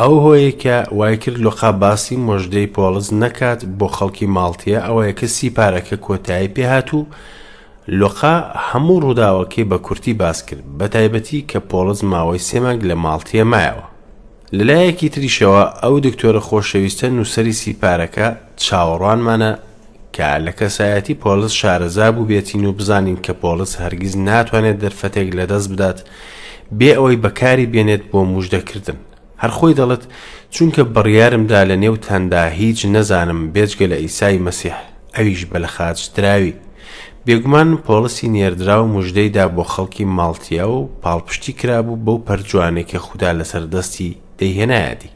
ئەو 0.00 0.14
هۆیەکە 0.24 0.78
وای 0.96 1.16
کرد 1.22 1.38
لۆخا 1.44 1.70
باسی 1.82 2.16
مژدەی 2.28 2.72
پۆلز 2.76 3.08
نەکات 3.22 3.60
بۆ 3.78 3.88
خەڵکی 3.96 4.26
ماڵتیە 4.36 4.78
ئەوەیە 4.86 5.12
کە 5.18 5.26
سیپارەکە 5.34 5.96
کۆتایی 6.06 6.52
پێهات 6.56 6.88
و 6.98 7.00
لۆخا 8.00 8.36
هەموو 8.70 9.00
ڕووداوەکەی 9.04 9.64
بە 9.70 9.78
کورتی 9.86 10.14
باس 10.22 10.38
کرد 10.48 10.64
بە 10.78 10.84
تایبەتی 10.94 11.46
کە 11.50 11.58
پۆلز 11.70 12.00
ماوەی 12.12 12.42
سێمەگ 12.48 12.78
لە 12.90 12.94
ماڵتیە 13.04 13.44
مایەوە 13.52 13.86
لەلایەکی 14.56 15.08
تریشەوە 15.14 15.62
ئەو 15.82 15.96
دکتۆرە 16.06 16.40
خۆشەویستە 16.48 17.06
نووسری 17.16 17.52
سیپارەکە 17.60 18.28
چاوەڕوانمانە 18.64 19.52
کە 20.16 20.30
لە 20.46 20.52
کەسایەتی 20.58 21.14
پۆلس 21.22 21.52
شارەزا 21.60 22.08
بوو 22.14 22.28
بێتین 22.30 22.64
و 22.66 22.72
بزانین 22.78 23.18
کە 23.26 23.32
پۆلس 23.42 23.72
هەرگیز 23.82 24.14
ناتوانێت 24.28 24.78
دەرفەتێک 24.84 25.28
لەدەست 25.38 25.68
بدات 25.72 25.98
بێ 26.78 26.90
ئەوەی 26.98 27.20
بەکاری 27.24 27.70
بێنێت 27.72 28.02
بۆ 28.10 28.18
موژدەکردن 28.32 28.98
هەر 29.42 29.50
خۆی 29.56 29.74
دەڵێت 29.78 30.04
چونکە 30.54 30.82
بڕیارمدا 30.94 31.60
لە 31.70 31.76
نێو 31.82 31.96
تەندا 32.06 32.44
هیچ 32.60 32.78
نەزانم 32.94 33.40
بێجگە 33.54 33.86
لە 33.92 33.96
ئیسای 34.04 34.38
مەسیح 34.46 34.76
ئەویش 35.16 35.42
بە 35.50 35.58
لە 35.64 35.68
خاچراوی 35.74 36.54
بێگومان 37.26 37.68
پۆلسی 37.86 38.28
نێردرا 38.34 38.76
و 38.82 38.88
مژدەیدا 38.96 39.44
بۆ 39.56 39.64
خەڵکی 39.72 40.04
ماڵتیا 40.16 40.66
و 40.76 40.88
پاڵپشتی 41.02 41.52
کرابوو 41.60 42.00
بەو 42.04 42.18
پەرجوانێکە 42.28 42.96
خوددا 43.06 43.30
لەسەر 43.38 43.64
دەستی 43.74 44.12
دەیهێنایەتی 44.38 45.10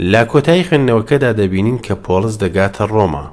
لا 0.00 0.24
کۆتایی 0.24 0.66
خوێندنەوەکەدا 0.68 1.30
دەبینین 1.40 1.78
کە 1.86 1.94
پۆلس 2.04 2.34
دەگاتە 2.42 2.80
ڕۆما 2.92 3.24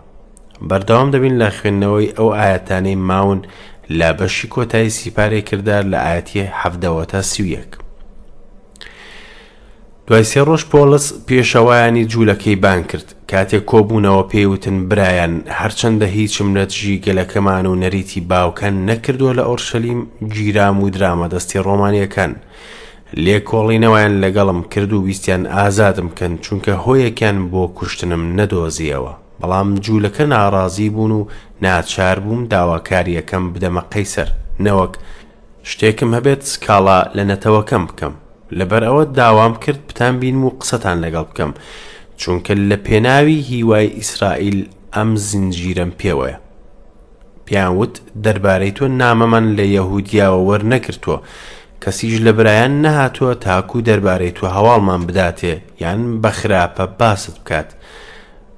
بەردەوام 0.70 1.10
دەبین 1.16 1.38
لە 1.42 1.50
خوێندنەوەی 1.58 2.14
ئەو 2.18 2.30
ئاەتانەی 2.40 2.96
ماون 3.10 3.42
لا 3.90 4.10
بەشی 4.18 4.48
کۆتایی 4.56 4.90
سیپارێک 4.98 5.46
کردار 5.50 5.84
لە 5.92 5.98
ئاەتی 6.06 6.50
حەفدەوە 6.60 7.04
تا 7.12 7.22
سویەک 7.32 7.70
دوای 10.08 10.24
سێ 10.32 10.40
ڕۆژ 10.48 10.64
پۆلس 10.72 11.06
پێشەوایانی 11.28 12.06
جوولەکەی 12.14 12.56
بان 12.64 12.82
کرد 12.90 13.08
کاتێک 13.32 13.64
کۆبوونەوە 13.72 14.24
پێیوتن 14.32 14.78
برایەن 14.90 15.34
هەرچەندە 15.60 16.04
هیچم 16.18 16.50
نەتژی 16.58 17.02
گەلەکەمان 17.06 17.66
و 17.68 17.76
نەریتی 17.84 18.22
باوکەن 18.30 18.76
نەکردووە 18.90 19.34
لە 19.40 19.44
ئۆرشەلیم 19.50 20.02
گیرام 20.36 20.78
و 20.84 20.90
درامە 20.96 21.28
دەستی 21.34 21.60
ڕۆمانیەکان. 21.68 22.34
لێکۆڵینەوەیان 23.14 24.14
لەگەڵم 24.24 24.60
کرد 24.74 24.92
و 24.94 25.04
ویستیان 25.08 25.44
ئازادم 25.56 26.10
کەن 26.18 26.34
چونکە 26.46 26.74
هۆیەکیان 26.86 27.38
بۆ 27.52 27.64
کوشتنم 27.78 28.24
نەدۆزیەوە 28.40 29.14
بەڵام 29.42 29.70
جوولەکە 29.84 30.24
ناڕازی 30.34 30.90
بوون 30.96 31.12
و 31.20 31.28
ناچار 31.64 32.18
بووم 32.26 32.42
داواکاریەکەم 32.52 33.44
بدەمە 33.56 33.84
قەیسەر 33.94 34.28
نەوەک 34.66 34.94
شتێکم 35.70 36.10
هەبێت 36.18 36.42
سکاڵا 36.52 37.00
لە 37.18 37.24
نەتەوەکەم 37.32 37.84
بکەم 37.90 38.14
لەبەر 38.58 38.84
ئەوە 38.88 39.04
داوام 39.20 39.54
کرد 39.64 39.82
بتان 39.88 40.14
بین 40.20 40.38
و 40.44 40.50
قسەتان 40.60 40.98
لەگەڵ 41.04 41.26
بکەم 41.32 41.52
چونکە 42.20 42.54
لە 42.70 42.78
پێناوی 42.88 43.40
هیوای 43.52 43.88
ئیسرائیل 43.98 44.60
ئەم 44.96 45.10
زنجیرم 45.28 45.92
پێوەیە 46.00 46.38
پیانوت 47.46 47.96
دەربارەی 48.24 48.76
تۆ 48.78 48.84
نامەمان 49.02 49.46
لە 49.58 49.66
یەهودیاوە 49.78 50.42
وەرنەکردووە 50.48 51.20
کەسیش 51.82 52.16
لە 52.26 52.32
برایان 52.38 52.74
نەهاتووە 52.86 53.34
تاکو 53.46 53.80
دەربارەی 53.90 54.32
تو 54.38 54.44
هەواڵمان 54.56 55.02
بداتێ 55.08 55.56
یان 55.84 56.22
بە 56.22 56.28
خراپە 56.40 56.82
باست 57.00 57.42
بکات 57.42 57.70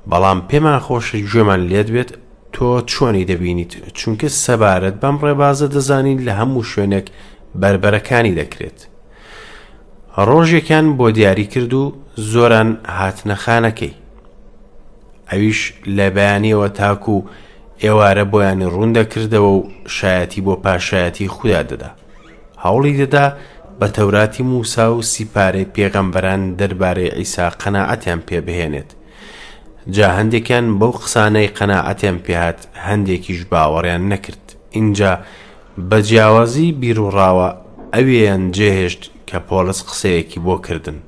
بەڵام 0.10 0.40
پێمان 0.50 0.80
خۆشی 0.86 1.26
گوێمان 1.28 1.62
لێت 1.70 1.90
بێت 1.96 2.12
تۆ 2.56 2.70
چۆنی 2.92 3.26
دەبینیت 3.32 3.72
چونکە 3.98 4.28
سەبارەت 4.44 4.96
بەم 5.02 5.16
ڕێبازە 5.24 5.68
دەزانین 5.76 6.20
لە 6.28 6.34
هەموو 6.40 6.64
شوێنێک 6.72 7.08
بربەرەکانی 7.62 8.36
دەکرێت 8.40 8.80
ڕۆژێکیان 10.28 10.88
بۆ 10.98 11.08
دیاری 11.18 11.46
کرد 11.54 11.74
و 11.82 11.84
زۆران 12.32 12.70
هاتنەخانەکەی 12.98 13.94
ئەویش 15.32 15.62
لە 15.98 16.08
بەیانیەوە 16.16 16.68
تاکو 16.80 17.12
و 17.18 17.22
ئێوارە 17.84 18.26
بۆیانی 18.32 18.66
ڕوون 18.74 18.92
دەکردەوە 18.98 19.50
و 19.56 19.64
شایەتی 19.98 20.42
بۆ 20.46 20.54
پاشایەتی 20.64 21.28
خوددا 21.36 21.64
دەدا 21.72 21.92
هەوڵی 22.66 22.94
دەدا 23.02 23.26
بە 23.80 23.88
تەوراتی 23.96 24.44
موسا 24.52 24.86
و 24.96 25.02
سیپارەی 25.14 25.70
پێغەمبەران 25.76 26.42
دەربارەی 26.60 27.14
ئیسا 27.20 27.48
قەنەعەتیان 27.62 28.22
پێبهێنێت 28.30 28.90
جا 29.96 30.08
هەندێکیان 30.18 30.66
بەو 30.80 30.92
قسانەی 31.04 31.54
قەنەعەتیان 31.58 32.18
پێهات 32.26 32.60
هەندێکیش 32.88 33.40
باوەڕیان 33.52 34.04
نەکرد 34.12 34.46
اینجا 34.78 35.14
بە 35.90 35.98
جیاوازی 36.08 36.72
بیرروڕاوە 36.82 37.50
ئەویان 37.94 38.44
جێهێشت 38.56 39.04
کە 39.30 39.38
پۆلس 39.48 39.80
قسەیەکی 39.90 40.40
بۆ 40.46 40.56
کردن 40.66 41.00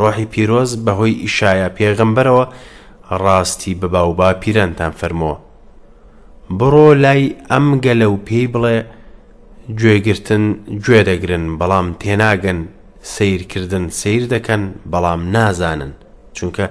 ڕۆحی 0.00 0.30
پیرۆز 0.32 0.70
بەهۆی 0.84 1.14
ئیشایە 1.24 1.68
پێغەمبەرەوە 1.78 2.44
ڕاستی 3.22 3.74
بە 3.80 3.86
باوبا 3.94 4.28
پیرانتان 4.42 4.92
فەرمۆ 5.00 5.32
بڕۆ 6.58 6.88
لای 7.04 7.34
ئەم 7.50 7.66
گەلە 7.84 8.08
و 8.12 8.16
پێی 8.26 8.46
بڵێ 8.54 8.78
گوێگرتن 9.80 10.44
گوێ 10.84 11.00
دەگرن 11.08 11.44
بەڵام 11.60 11.86
تێناگەن 12.00 12.60
سیرکردن 13.12 13.86
سیر 14.00 14.22
دەکەن 14.34 14.62
بەڵام 14.92 15.20
نازانن 15.34 15.92
چونکە 16.36 16.64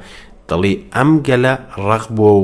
دڵی 0.49 0.73
ئەم 0.95 1.11
گەلە 1.27 1.53
ڕق 1.87 2.05
بووە 2.17 2.35
و 2.41 2.43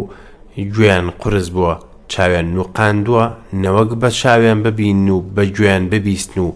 گوێیان 0.74 1.06
قرس 1.22 1.48
بووە 1.56 1.76
چاوێن 2.14 2.48
نوقااندووە 2.58 3.26
نەوەک 3.64 3.90
بە 4.02 4.10
چاوێن 4.22 4.60
ببین 4.66 5.10
و 5.16 5.18
بە 5.36 5.44
گوێیان 5.56 5.84
ببیستن 5.92 6.38
و 6.46 6.48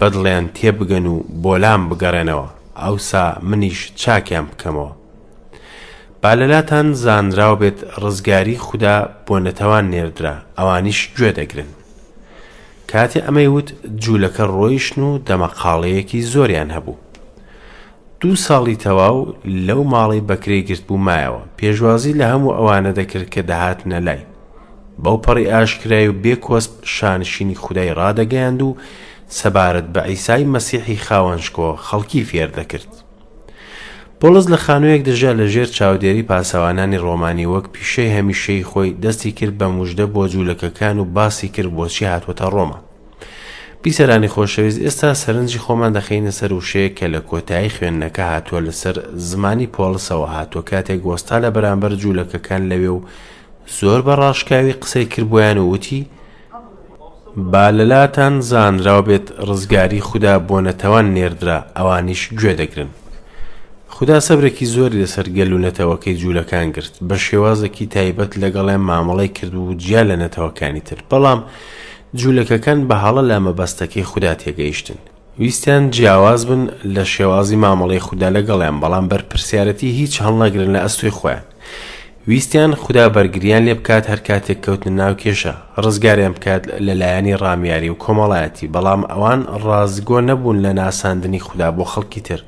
بەدڵیان 0.00 0.46
تێبگەن 0.58 1.06
و 1.14 1.16
بۆلام 1.42 1.82
بگەڕێنەوە 1.90 2.48
ئەوسا 2.82 3.24
منیش 3.48 3.80
چاکیان 4.02 4.46
بکەمەوە 4.50 4.92
بالەلاتان 6.22 6.88
زانراو 7.02 7.54
بێت 7.60 7.78
ڕزگاری 8.02 8.56
خوددا 8.66 8.96
بۆ 9.26 9.34
نەتەوان 9.46 9.86
نێردرا 9.94 10.34
ئەوانیش 10.58 11.00
گوێ 11.16 11.30
دەگرن 11.38 11.70
کاتێ 12.92 13.20
ئەمەیوت 13.26 13.68
جوولەکە 14.04 14.44
ڕۆیشن 14.56 14.98
و 15.08 15.10
دەمەقاڵەیەکی 15.28 16.26
زۆریان 16.32 16.70
هەبوو 16.76 16.98
دوو 18.20 18.36
ساڵی 18.46 18.80
تەواو 18.84 19.18
لەو 19.66 19.82
ماڵی 19.92 20.26
بەکرێگرت 20.30 20.82
بوو 20.88 21.04
مایەوە 21.06 21.42
پێشوازی 21.58 22.16
لە 22.20 22.26
هەموو 22.32 22.54
ئەوانە 22.58 22.92
دەکرد 22.98 23.28
کە 23.34 23.40
دەهات 23.50 23.80
نەلای 23.92 24.22
بەو 25.02 25.18
پەڕی 25.24 25.50
ئاشکرای 25.52 26.08
و 26.08 26.18
بێکۆسب 26.24 26.72
شانشینی 26.96 27.56
خودای 27.62 27.94
ڕادەگەیاند 27.98 28.60
و 28.62 28.70
سەبارەت 29.38 29.86
بە 29.94 30.00
ئەیسای 30.08 30.44
مەسیحی 30.54 31.02
خاوەنشکۆ 31.06 31.66
خەڵکی 31.86 32.20
فێر 32.30 32.50
دەکرد 32.58 32.90
پۆلس 34.24 34.46
لە 34.52 34.56
خانوویەک 34.64 35.02
دژە 35.08 35.32
لە 35.40 35.46
ژێر 35.52 35.68
چاودێری 35.78 36.26
پاسەوانانی 36.30 36.98
ڕۆمانی 37.04 37.46
وەک 37.54 37.66
پیشەی 37.74 38.14
هەمیشەی 38.16 38.64
خۆی 38.70 38.96
دەستی 39.04 39.32
کرد 39.38 39.58
بە 39.60 39.66
مژدە 39.78 40.06
بۆ 40.14 40.24
جوولەکەکان 40.32 40.96
و 40.98 41.04
باسی 41.04 41.48
کرد 41.54 41.70
بۆچی 41.76 42.04
هاتوۆتە 42.12 42.46
ڕۆما 42.54 42.78
بیسەرانی 43.84 44.28
خۆشەویست 44.34 44.82
ئێستا 44.84 45.10
سەرنجی 45.22 45.58
خۆمان 45.64 45.92
دەخینە 45.96 46.30
سەر 46.40 46.50
وشەیە 46.58 46.90
کە 46.98 47.06
لە 47.14 47.20
کۆتایی 47.30 47.74
خوێندنەکە 47.76 48.22
هاتووە 48.32 48.60
لەسەر 48.66 48.96
زمانی 49.28 49.66
پۆلسەوە 49.76 50.28
هاتووە 50.36 50.64
کاتێک 50.70 51.00
وەستا 51.08 51.36
لە 51.44 51.50
بەرامبەر 51.54 51.92
جوولەکەکان 52.02 52.62
لەوێ 52.70 52.90
و 52.96 53.00
زۆر 53.80 54.00
بە 54.06 54.14
ڕاشکاوی 54.20 54.78
قسەی 54.82 55.04
کردبیان 55.12 55.58
و 55.58 55.70
وتی 55.72 56.00
با 57.52 57.66
لەلاتان 57.76 58.34
زانراو 58.50 59.02
بێت 59.06 59.26
ڕزگاری 59.48 60.00
خوددا 60.08 60.34
بۆ 60.48 60.56
نەتەوان 60.66 61.06
نێردرا 61.16 61.58
ئەوانیش 61.76 62.22
گوێ 62.40 62.54
دەگرن 62.60 62.90
خدا 63.98 64.18
سەبرێکی 64.28 64.66
زۆری 64.74 64.98
لەسەر 65.02 65.26
گەلوونەتەوەکەی 65.38 66.18
جوولەکان 66.22 66.66
گرت 66.76 66.94
بە 67.08 67.16
شێوازێکی 67.26 67.86
تایبەت 67.96 68.32
لەگەڵێن 68.42 68.82
مامەڵی 68.90 69.30
کرد 69.36 69.54
و 69.54 69.74
جیا 69.82 70.02
لە 70.10 70.16
نەتەوەکانی 70.22 70.82
تر 70.88 70.98
بەڵام 71.10 71.40
جوولەکەکان 72.20 72.78
بە 72.88 72.96
هەڵە 73.04 73.22
لە 73.30 73.36
مەبەستەکەی 73.46 74.08
خوددا 74.10 74.34
تێگەیشتن 74.42 74.98
ویستیان 75.38 75.84
جیاواز 75.94 76.42
بن 76.48 76.62
لە 76.94 77.04
شێوازی 77.14 77.58
مامەڵی 77.64 78.00
خوددا 78.06 78.28
لەگەڵیان 78.36 78.76
بەڵام 78.82 79.06
بەرپرسیارەتی 79.10 79.88
هیچ 80.00 80.14
هەڵناگرن 80.24 80.70
لە 80.76 80.80
ئەستوی 80.84 81.10
خۆیان 81.18 81.44
ویستیان 82.28 82.72
خوددا 82.82 83.08
بەرگریان 83.14 83.62
لێ 83.68 83.74
بکات 83.78 84.04
هەر 84.12 84.20
کاتێک 84.28 84.58
کەوتن 84.64 84.92
ناو 85.00 85.14
کێشە 85.22 85.54
ڕزگاریان 85.84 86.32
بکات 86.36 86.62
لەلایەنی 86.86 87.38
ڕامیاری 87.42 87.90
و 87.92 87.98
کۆمەڵایەتی 88.04 88.66
بەڵام 88.74 89.02
ئەوان 89.10 89.40
ڕازگۆ 89.64 90.18
نەبوون 90.28 90.58
لە 90.64 90.72
ناساندنی 90.80 91.38
خوددا 91.46 91.68
بۆ 91.76 91.84
خەڵکی 91.94 92.20
تر. 92.28 92.40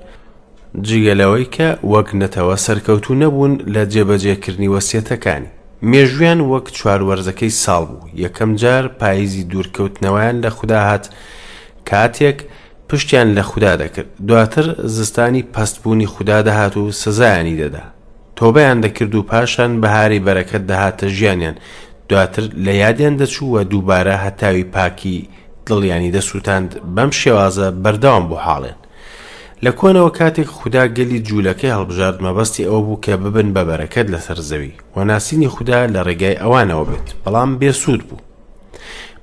جگەلەوەی 0.80 1.44
کە 1.56 1.68
وەک 1.92 2.08
نەتەوە 2.20 2.56
سەرکەوتو 2.64 3.14
نەبوون 3.14 3.52
لە 3.74 3.82
جێبەجێکردنی 3.92 4.72
وەسیەتەکانی 4.74 5.52
مێژویان 5.90 6.40
وەک 6.50 6.66
چوارەرزەکەی 6.76 7.52
ساڵ 7.64 7.82
بوو 7.90 8.08
یەکەم 8.24 8.50
جار 8.62 8.84
پاییزی 9.00 9.44
دوورکەوتنەوەیان 9.50 10.36
لە 10.44 10.50
خوددا 10.56 10.80
هات 10.88 11.04
کاتێک 11.90 12.38
پشتیان 12.88 13.28
لە 13.38 13.42
خوددا 13.50 13.72
دەکرد 13.82 14.10
دواتر 14.28 14.66
زستانی 14.96 15.42
پستبوونی 15.54 16.06
خوددا 16.06 16.38
دەهات 16.48 16.76
و 16.76 16.84
سزایانی 17.02 17.58
دەدا 17.68 17.82
تۆبەیان 18.38 18.78
دەکرد 18.84 19.14
و 19.14 19.22
پاشان 19.30 19.70
بەهاری 19.82 20.20
بەرەکەت 20.26 20.62
دەهاتە 20.70 21.06
ژیانیان 21.16 21.54
دواتر 22.08 22.44
لە 22.64 22.68
یادیان 22.82 23.14
دەچووە 23.22 23.60
دووبارە 23.70 24.16
هەتاوی 24.24 24.64
پاکی 24.74 25.28
دڵیانی 25.66 26.12
دەسووتاند 26.16 26.70
بەم 26.96 27.10
شێوازە 27.22 27.68
بەردەوام 27.84 28.26
بۆ 28.30 28.36
حاڵێن 28.46 28.78
لە 29.66 29.70
کۆنەوە 29.80 30.10
کاتێک 30.18 30.48
خوددا 30.58 30.84
گەلی 30.96 31.20
جوولەکەی 31.28 31.74
هەڵبژارد 31.76 32.18
مەبەستی 32.26 32.68
ئەوە 32.68 32.80
بوو 32.86 33.00
کە 33.04 33.12
ببن 33.24 33.48
بە 33.56 33.62
بەرەکەت 33.68 34.06
لەسەر 34.14 34.38
زەوی 34.50 34.72
و 34.96 35.04
ناسینی 35.10 35.48
خوددا 35.54 35.80
لە 35.94 36.00
ڕێگای 36.06 36.40
ئەوانەوە 36.42 36.84
بێت 36.90 37.08
بەڵام 37.24 37.50
بێسوود 37.60 38.02
بوو 38.08 38.22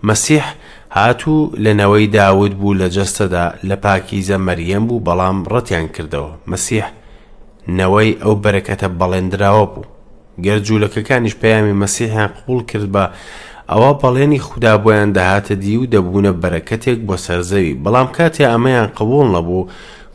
مەسیح 0.10 0.46
هاتوو 0.98 1.52
لەنەوەی 1.64 2.08
داود 2.18 2.54
بوو 2.60 2.74
لە 2.82 2.88
جەستەدا 2.96 3.46
لە 3.70 3.76
پاکیزە 3.84 4.38
مەریەم 4.48 4.84
بوو 4.90 5.04
بەڵام 5.08 5.38
ڕەتیان 5.52 5.88
کردەوە 5.96 6.32
مەسیح 6.52 6.86
نەوەی 7.80 8.12
ئەو 8.24 8.36
بەرەکەتە 8.44 8.88
بەڵێنراوە 9.00 9.66
بوو 9.74 9.86
گەرجوولەکەکانیش 10.46 11.36
پەیامی 11.42 11.78
مەسیحیان 11.84 12.32
قوڵ 12.46 12.60
کرد 12.70 12.88
بە 12.96 13.04
ئەوە 13.72 13.92
بەڵێنی 14.02 14.40
خوددا 14.48 14.74
بۆیان 14.84 15.10
دەهاتە 15.18 15.52
دی 15.64 15.76
و 15.78 15.86
دەبوونە 15.94 16.32
بەرەکەتێک 16.42 17.00
بۆ 17.08 17.16
سەرزەوی 17.26 17.78
بەڵام 17.84 18.08
کاتێ 18.18 18.46
ئەمەیان 18.54 18.90
قبول 19.00 19.28
نەبوو 19.36 19.64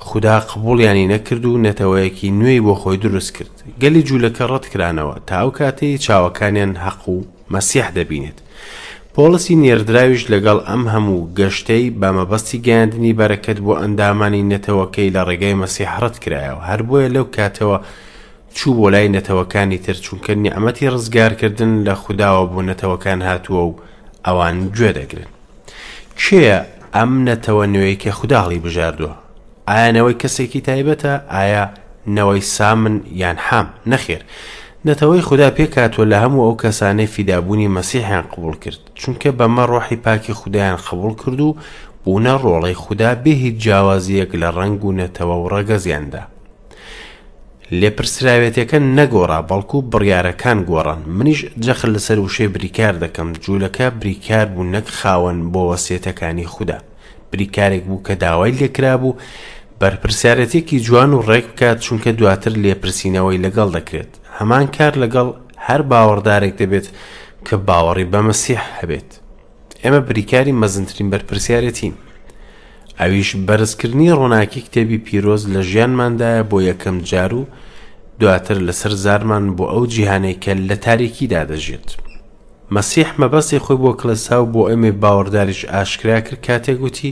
خدا 0.09 0.41
قبولیانی 0.41 1.07
نەکرد 1.13 1.45
و 1.47 1.63
نەتەوەیەکی 1.67 2.31
نوێی 2.41 2.61
بۆ 2.67 2.75
خۆی 2.81 2.97
دروست 3.05 3.31
کرد 3.37 3.53
گەلی 3.83 4.03
جوولەکە 4.09 4.41
ڕەتکرانەوە 4.53 5.17
تاو 5.31 5.49
کاتەی 5.57 5.99
چاوەکانیان 6.05 6.73
حەق 6.87 7.03
و 7.15 7.23
مەسیح 7.55 7.89
دەبینێت 7.99 8.39
پۆلسی 9.15 9.55
نێردراویش 9.63 10.23
لەگەڵ 10.33 10.59
ئەم 10.69 10.83
هەموو 10.93 11.29
گەشتەی 11.39 11.91
بەمەبەستی 12.01 12.63
گەاندنی 12.67 13.13
بەرەکەت 13.21 13.59
بۆ 13.65 13.73
ئەندامانی 13.83 14.49
نەتەوەکەی 14.53 15.11
لە 15.17 15.23
ڕێگەی 15.29 15.59
مەسیحڕەت 15.63 16.17
کرایەوە 16.25 16.61
هەر 16.69 16.81
بۆیە 16.89 17.09
لەو 17.15 17.25
کاتەوە 17.37 17.79
چوو 18.59 18.75
بۆ 18.79 18.87
لای 18.95 19.09
نەتەوەکانی 19.17 19.79
ترچوونکردنی 19.87 20.55
ئەمەتی 20.55 20.91
ڕزگارکردن 20.95 21.73
لە 21.89 21.95
خودداوە 22.03 22.45
بۆ 22.53 22.61
نەتەوەکان 22.71 23.21
هاتووە 23.29 23.63
و 23.69 23.75
ئەوان 24.27 24.57
گوێ 24.77 24.91
دەگرن 24.99 25.31
کێە 26.27 26.59
ئەم 26.95 27.13
نەتەوە 27.29 27.65
نوێی 27.75 27.97
کە 28.03 28.09
خودداڵی 28.19 28.63
بژاردووە 28.67 29.15
ئایانەوەی 29.73 30.15
کەسێکی 30.23 30.61
تایبەتە 30.69 31.13
ئایا 31.35 31.65
نەوەی 32.17 32.43
سامن 32.57 32.97
یان 33.23 33.39
حام 33.49 33.69
نەخێر 33.91 34.23
نەتەوەی 34.87 35.23
خدا 35.29 35.49
پێکاتوە 35.59 36.05
لە 36.13 36.17
هەموو 36.23 36.47
ئەو 36.47 36.61
کەسانەی 36.63 37.13
فیدابوونی 37.15 37.73
مەسیحیان 37.77 38.25
قبول 38.33 38.55
کرد 38.63 38.81
چونکە 39.01 39.29
بەمە 39.39 39.65
ڕۆحی 39.73 39.97
پاکی 40.05 40.33
خدایان 40.41 40.77
قبول 40.87 41.13
کرد 41.23 41.41
و 41.41 41.57
بوونە 42.05 42.35
ڕۆڵەی 42.45 42.75
خدا 42.85 43.11
بێ 43.23 43.33
هیچ 43.45 43.57
جیاوازیەک 43.65 44.31
لە 44.43 44.49
ڕنگ 44.59 44.81
و 44.85 44.93
نەتەوە 45.01 45.37
و 45.45 45.49
ڕەگەزیاندا 45.53 46.23
لێپرسراوێتەکە 47.81 48.79
نەگۆڕا 48.99 49.41
بەڵکو 49.49 49.77
بڕیارەکان 49.93 50.59
گۆڕان 50.69 51.01
منیش 51.17 51.41
جەخل 51.65 51.91
لەسەر 51.95 52.19
وشەی 52.21 52.49
بریکار 52.55 52.95
دەکەم 53.05 53.29
جوولەکە 53.45 53.87
بریکار 54.01 54.47
بوو 54.55 54.65
نەک 54.75 54.87
خاوەن 55.01 55.39
بۆ 55.53 55.61
وەسێتەکانی 55.71 56.47
خوددا 56.55 56.79
بریکارێک 57.35 57.83
بوو 57.89 58.05
کە 58.07 58.15
داوای 58.23 58.53
لێکرا 58.59 58.95
بوو 59.03 59.19
بەرپرسیارەتێکی 59.81 60.77
جوان 60.87 61.11
و 61.15 61.25
ڕێک 61.29 61.47
بکات 61.53 61.79
چونکە 61.87 62.11
دواتر 62.19 62.55
لێپرسینەوەی 62.65 63.43
لەگەڵ 63.45 63.69
دەکرێت 63.77 64.13
هەمان 64.39 64.65
کار 64.77 64.93
لەگەڵ 65.03 65.29
هەر 65.67 65.81
باوەڕدارێک 65.91 66.55
دەبێت 66.61 66.87
کە 67.47 67.57
باوەڕی 67.69 68.07
بە 68.13 68.21
مەسیح 68.29 68.63
هەبێت 68.79 69.11
ئێمە 69.83 70.01
بریکاری 70.09 70.59
مەزنترین 70.63 71.09
بەرپرسیارەتین 71.13 71.95
ئەویش 73.01 73.31
بەرزکردنی 73.47 74.15
ڕۆناکی 74.21 74.61
کتێبی 74.67 74.99
پیرۆز 75.07 75.43
لە 75.55 75.61
ژیانماندایە 75.71 76.43
بۆ 76.51 76.59
یەکەم 76.71 76.97
جار 77.11 77.33
و 77.41 77.43
دواتر 78.21 78.57
لەسەر 78.69 78.93
زارمان 79.05 79.45
بۆ 79.57 79.65
ئەو 79.73 79.85
جیهانێکە 79.95 80.53
لە 80.69 80.77
تاریکیدا 80.87 81.43
دەژێت. 81.51 81.89
مەسیح 82.75 83.09
مەبەستی 83.21 83.63
خۆی 83.65 83.79
بۆ 83.85 83.91
کلسااو 84.01 84.45
بۆ 84.55 84.63
ئەمێ 84.71 84.93
باوەڕداریش 85.03 85.61
ئاشکرا 85.73 86.19
کرد 86.27 86.41
کاتێک 86.47 86.77
گوتی 86.83 87.11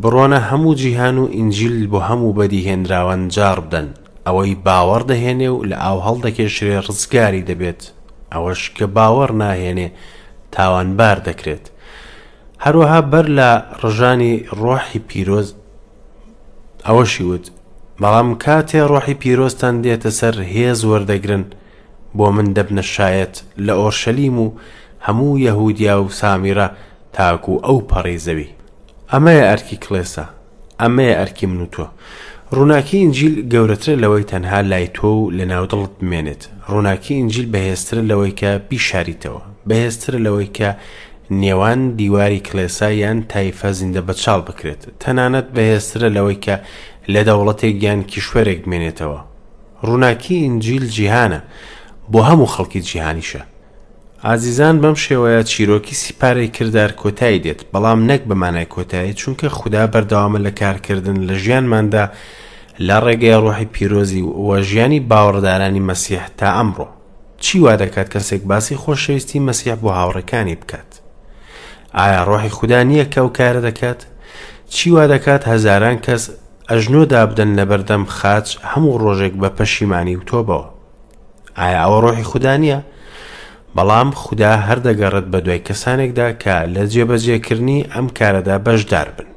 بڕۆنە 0.00 0.38
هەموو 0.48 0.74
جیهان 0.82 1.16
و 1.18 1.28
ئینجیل 1.36 1.76
بۆ 1.92 2.00
هەموو 2.08 2.34
بەدیهێنراوان 2.38 3.22
جار 3.36 3.58
بدەن 3.66 3.88
ئەوەی 4.26 4.54
باوەڕ 4.66 5.02
دەهێنێ 5.10 5.48
و 5.54 5.64
لە 5.70 5.76
ئاو 5.84 5.98
هەڵدەکێشرێ 6.06 6.76
ڕزگاری 6.86 7.46
دەبێت 7.48 7.80
ئەوەش 8.32 8.62
کە 8.76 8.86
باوەڕ 8.96 9.30
ناهێنێ 9.42 9.88
تاوانبار 10.54 11.18
دەکرێت 11.28 11.64
هەروەها 12.64 13.00
بەر 13.12 13.26
لە 13.38 13.50
ڕژانی 13.82 14.34
ڕۆحی 14.60 15.00
پیرۆز 15.08 15.48
ئەوەشی 16.86 17.24
وت 17.30 17.44
بەڵام 18.00 18.28
کاتێ 18.44 18.80
ڕۆحی 18.92 19.14
پیرۆستان 19.22 19.74
دێتە 19.84 20.10
سەر 20.18 20.34
هێز 20.54 20.80
وەردەگرن 20.90 21.44
بۆ 22.18 22.26
من 22.36 22.48
دەبنە 22.56 22.82
شایەت 22.94 23.34
لە 23.66 23.72
ئۆرشەلیم 23.80 24.38
و 24.44 24.46
هەموو 25.06 25.38
یەهودیا 25.46 25.96
و 26.02 26.08
سامیرە 26.20 26.68
تاکو 27.16 27.54
ئەو 27.66 27.78
پەڕی 27.90 28.18
زەوی 28.26 28.48
ئەمەیە 29.12 29.44
ئەرکی 29.50 29.76
کلێسە 29.84 30.24
ئەمەیە 30.82 31.14
ئەرکی 31.18 31.46
من 31.50 31.60
و 31.64 31.68
تۆ 31.74 31.86
ڕووناکی 32.56 32.96
ئینجیل 33.02 33.34
گەورەترە 33.52 33.94
لەوەی 34.02 34.24
تەنها 34.32 34.60
لای 34.70 34.86
تۆ 34.96 35.04
و 35.08 35.30
لە 35.36 35.44
ناودڵت 35.52 35.90
بمێنێت 36.00 36.42
ڕووناکی 36.70 37.14
ئینجیل 37.18 37.46
بەهێزتر 37.54 37.96
لەوەی 38.10 38.30
کە 38.40 38.50
بیشاریتەوە 38.70 39.42
بەهێزتر 39.68 40.12
لەوەی 40.24 40.50
کە 40.58 40.70
نێوان 41.42 41.80
دیواری 42.00 42.40
کلێسا 42.48 42.86
یان 43.02 43.18
تایفە 43.32 43.68
زیندە 43.78 44.00
بەچال 44.08 44.40
بکرێت 44.48 44.82
تەنانەت 45.02 45.46
بەهێزترە 45.56 46.08
لەوەی 46.16 46.38
کە 46.44 46.56
لە 47.12 47.22
دەوڵەتێک 47.28 47.76
یان 47.86 48.00
کیشوەرێک 48.10 48.60
بمێنێتەوە 48.64 49.20
ڕووناکی 49.86 50.34
ئینجیل 50.44 50.84
جیهانە 50.96 51.40
بۆ 52.12 52.18
هەموو 52.22 52.46
خەڵکی 52.54 52.80
جیهانیشە 52.88 53.40
ئازیزان 54.24 54.76
بەم 54.82 54.96
شێوەیە 54.98 55.44
چیرۆکی 55.50 55.94
سیپارەی 56.02 56.50
کردار 56.56 56.92
کۆتایی 57.02 57.40
دێت 57.44 57.60
بەڵام 57.72 58.00
نەک 58.10 58.22
بەمانای 58.28 58.64
کۆتایی 58.74 59.14
چونکە 59.20 59.44
خوددا 59.46 59.86
بەردەوامە 59.92 60.38
لە 60.46 60.50
کارکردن 60.60 61.18
لە 61.28 61.32
ژیانماندا 61.44 62.04
لە 62.86 62.96
ڕێگەی 63.04 63.40
ڕۆحی 63.44 63.64
پیرۆزی 63.74 64.22
وە 64.46 64.58
ژیانی 64.68 65.00
باوەڕدارانی 65.10 65.80
مەسیح 65.88 66.24
تا 66.38 66.46
ئەمڕۆ 66.56 66.88
چی 67.40 67.58
وا 67.60 67.76
دەکات 67.76 68.08
کەسێک 68.16 68.40
باسی 68.50 68.76
خۆشەویستی 68.82 69.38
مەسیح 69.48 69.74
بۆ 69.82 69.90
هاوڕەکانی 69.98 70.54
بکات 70.60 70.90
ئایا 71.98 72.22
ڕۆحی 72.28 72.48
خوددا 72.56 72.80
نییە 72.88 73.04
کەو 73.14 73.28
کارە 73.38 73.60
دەکات 73.68 74.00
چی 74.74 74.90
وا 74.94 75.06
دەکات 75.18 75.42
هەزاران 75.52 75.96
کەس 76.04 76.22
ئەژنۆ 76.70 77.02
دابدەن 77.12 77.50
لە 77.58 77.64
بەردەم 77.70 78.04
خاچ 78.16 78.48
هەموو 78.70 78.98
ڕۆژێک 79.04 79.32
بە 79.42 79.48
پەشیمانی 79.58 80.16
و 80.16 80.20
تۆبەوە 80.30 80.68
ئایا 81.58 81.78
ئەوە 81.82 81.98
ڕۆحی 82.04 82.24
خوددا 82.30 82.54
نییە 82.62 82.78
بەڵام 83.76 84.08
خوددا 84.22 84.52
هەردەگەڕێت 84.68 85.26
بە 85.32 85.38
دوای 85.44 85.58
کەسانێکدا 85.68 86.26
کە 86.42 86.56
لە 86.74 86.82
جێبەجێکردنی 86.92 87.86
ئەم 87.94 88.06
کارەدا 88.18 88.56
بەشدار 88.66 89.08
بن 89.16 89.28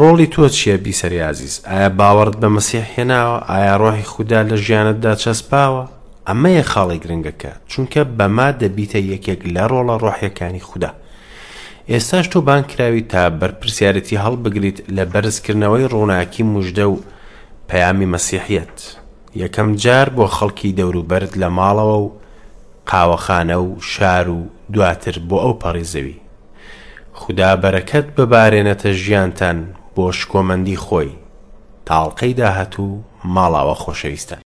ڕۆڵی 0.00 0.26
تۆ 0.34 0.44
چییە 0.56 0.76
بیسەریازیز 0.84 1.54
ئایا 1.68 1.88
باوەڕت 1.98 2.36
بە 2.42 2.48
مەسیح 2.56 2.84
هێناوە 2.94 3.38
ئایا 3.50 3.74
ڕۆحی 3.82 4.08
خوددا 4.12 4.40
لە 4.50 4.56
ژیانتدا 4.66 5.12
چەسپاوە 5.22 5.84
ئەمە 6.28 6.48
یە 6.58 6.64
خاڵی 6.72 6.98
گرنگەکە 7.04 7.52
چونکە 7.70 8.00
بەما 8.18 8.48
دەبیتە 8.60 8.98
یەکێک 9.12 9.40
لە 9.54 9.64
ڕۆڵە 9.70 9.96
ڕۆحیەکانی 10.04 10.60
خوددا 10.68 10.90
ئێستاش 11.90 12.26
تۆ 12.32 12.38
بانکراوی 12.48 13.02
تا 13.12 13.22
بەرپرسیارەتی 13.40 14.16
هەڵبگریت 14.24 14.78
لە 14.96 15.04
بەرزکردنەوەی 15.12 15.90
ڕووناکی 15.92 16.42
مژدە 16.54 16.86
و 16.88 16.98
پەیامی 17.68 18.06
مەسیحیەت. 18.14 18.76
یەکەم 19.40 19.68
جار 19.82 20.08
بۆ 20.16 20.24
خەڵکی 20.36 20.72
دەوروبەرت 20.78 21.32
لە 21.42 21.48
ماڵەوە 21.58 21.98
و 22.04 22.10
قاوەخانە 22.90 23.56
و 23.66 23.80
شار 23.92 24.28
و 24.36 24.40
دواتر 24.72 25.16
بۆ 25.28 25.36
ئەو 25.44 25.58
پەڕیزەوی 25.62 26.16
خدا 27.20 27.50
بەرەکەت 27.62 28.06
ببارێنەتە 28.16 28.88
ژیانتان 29.02 29.58
بۆ 29.94 30.06
شکۆمەندی 30.18 30.80
خۆی 30.86 31.10
تاڵقەی 31.88 32.34
داهات 32.40 32.74
و 32.84 32.86
ماڵاوە 33.34 33.74
خۆشەویستە 33.82 34.41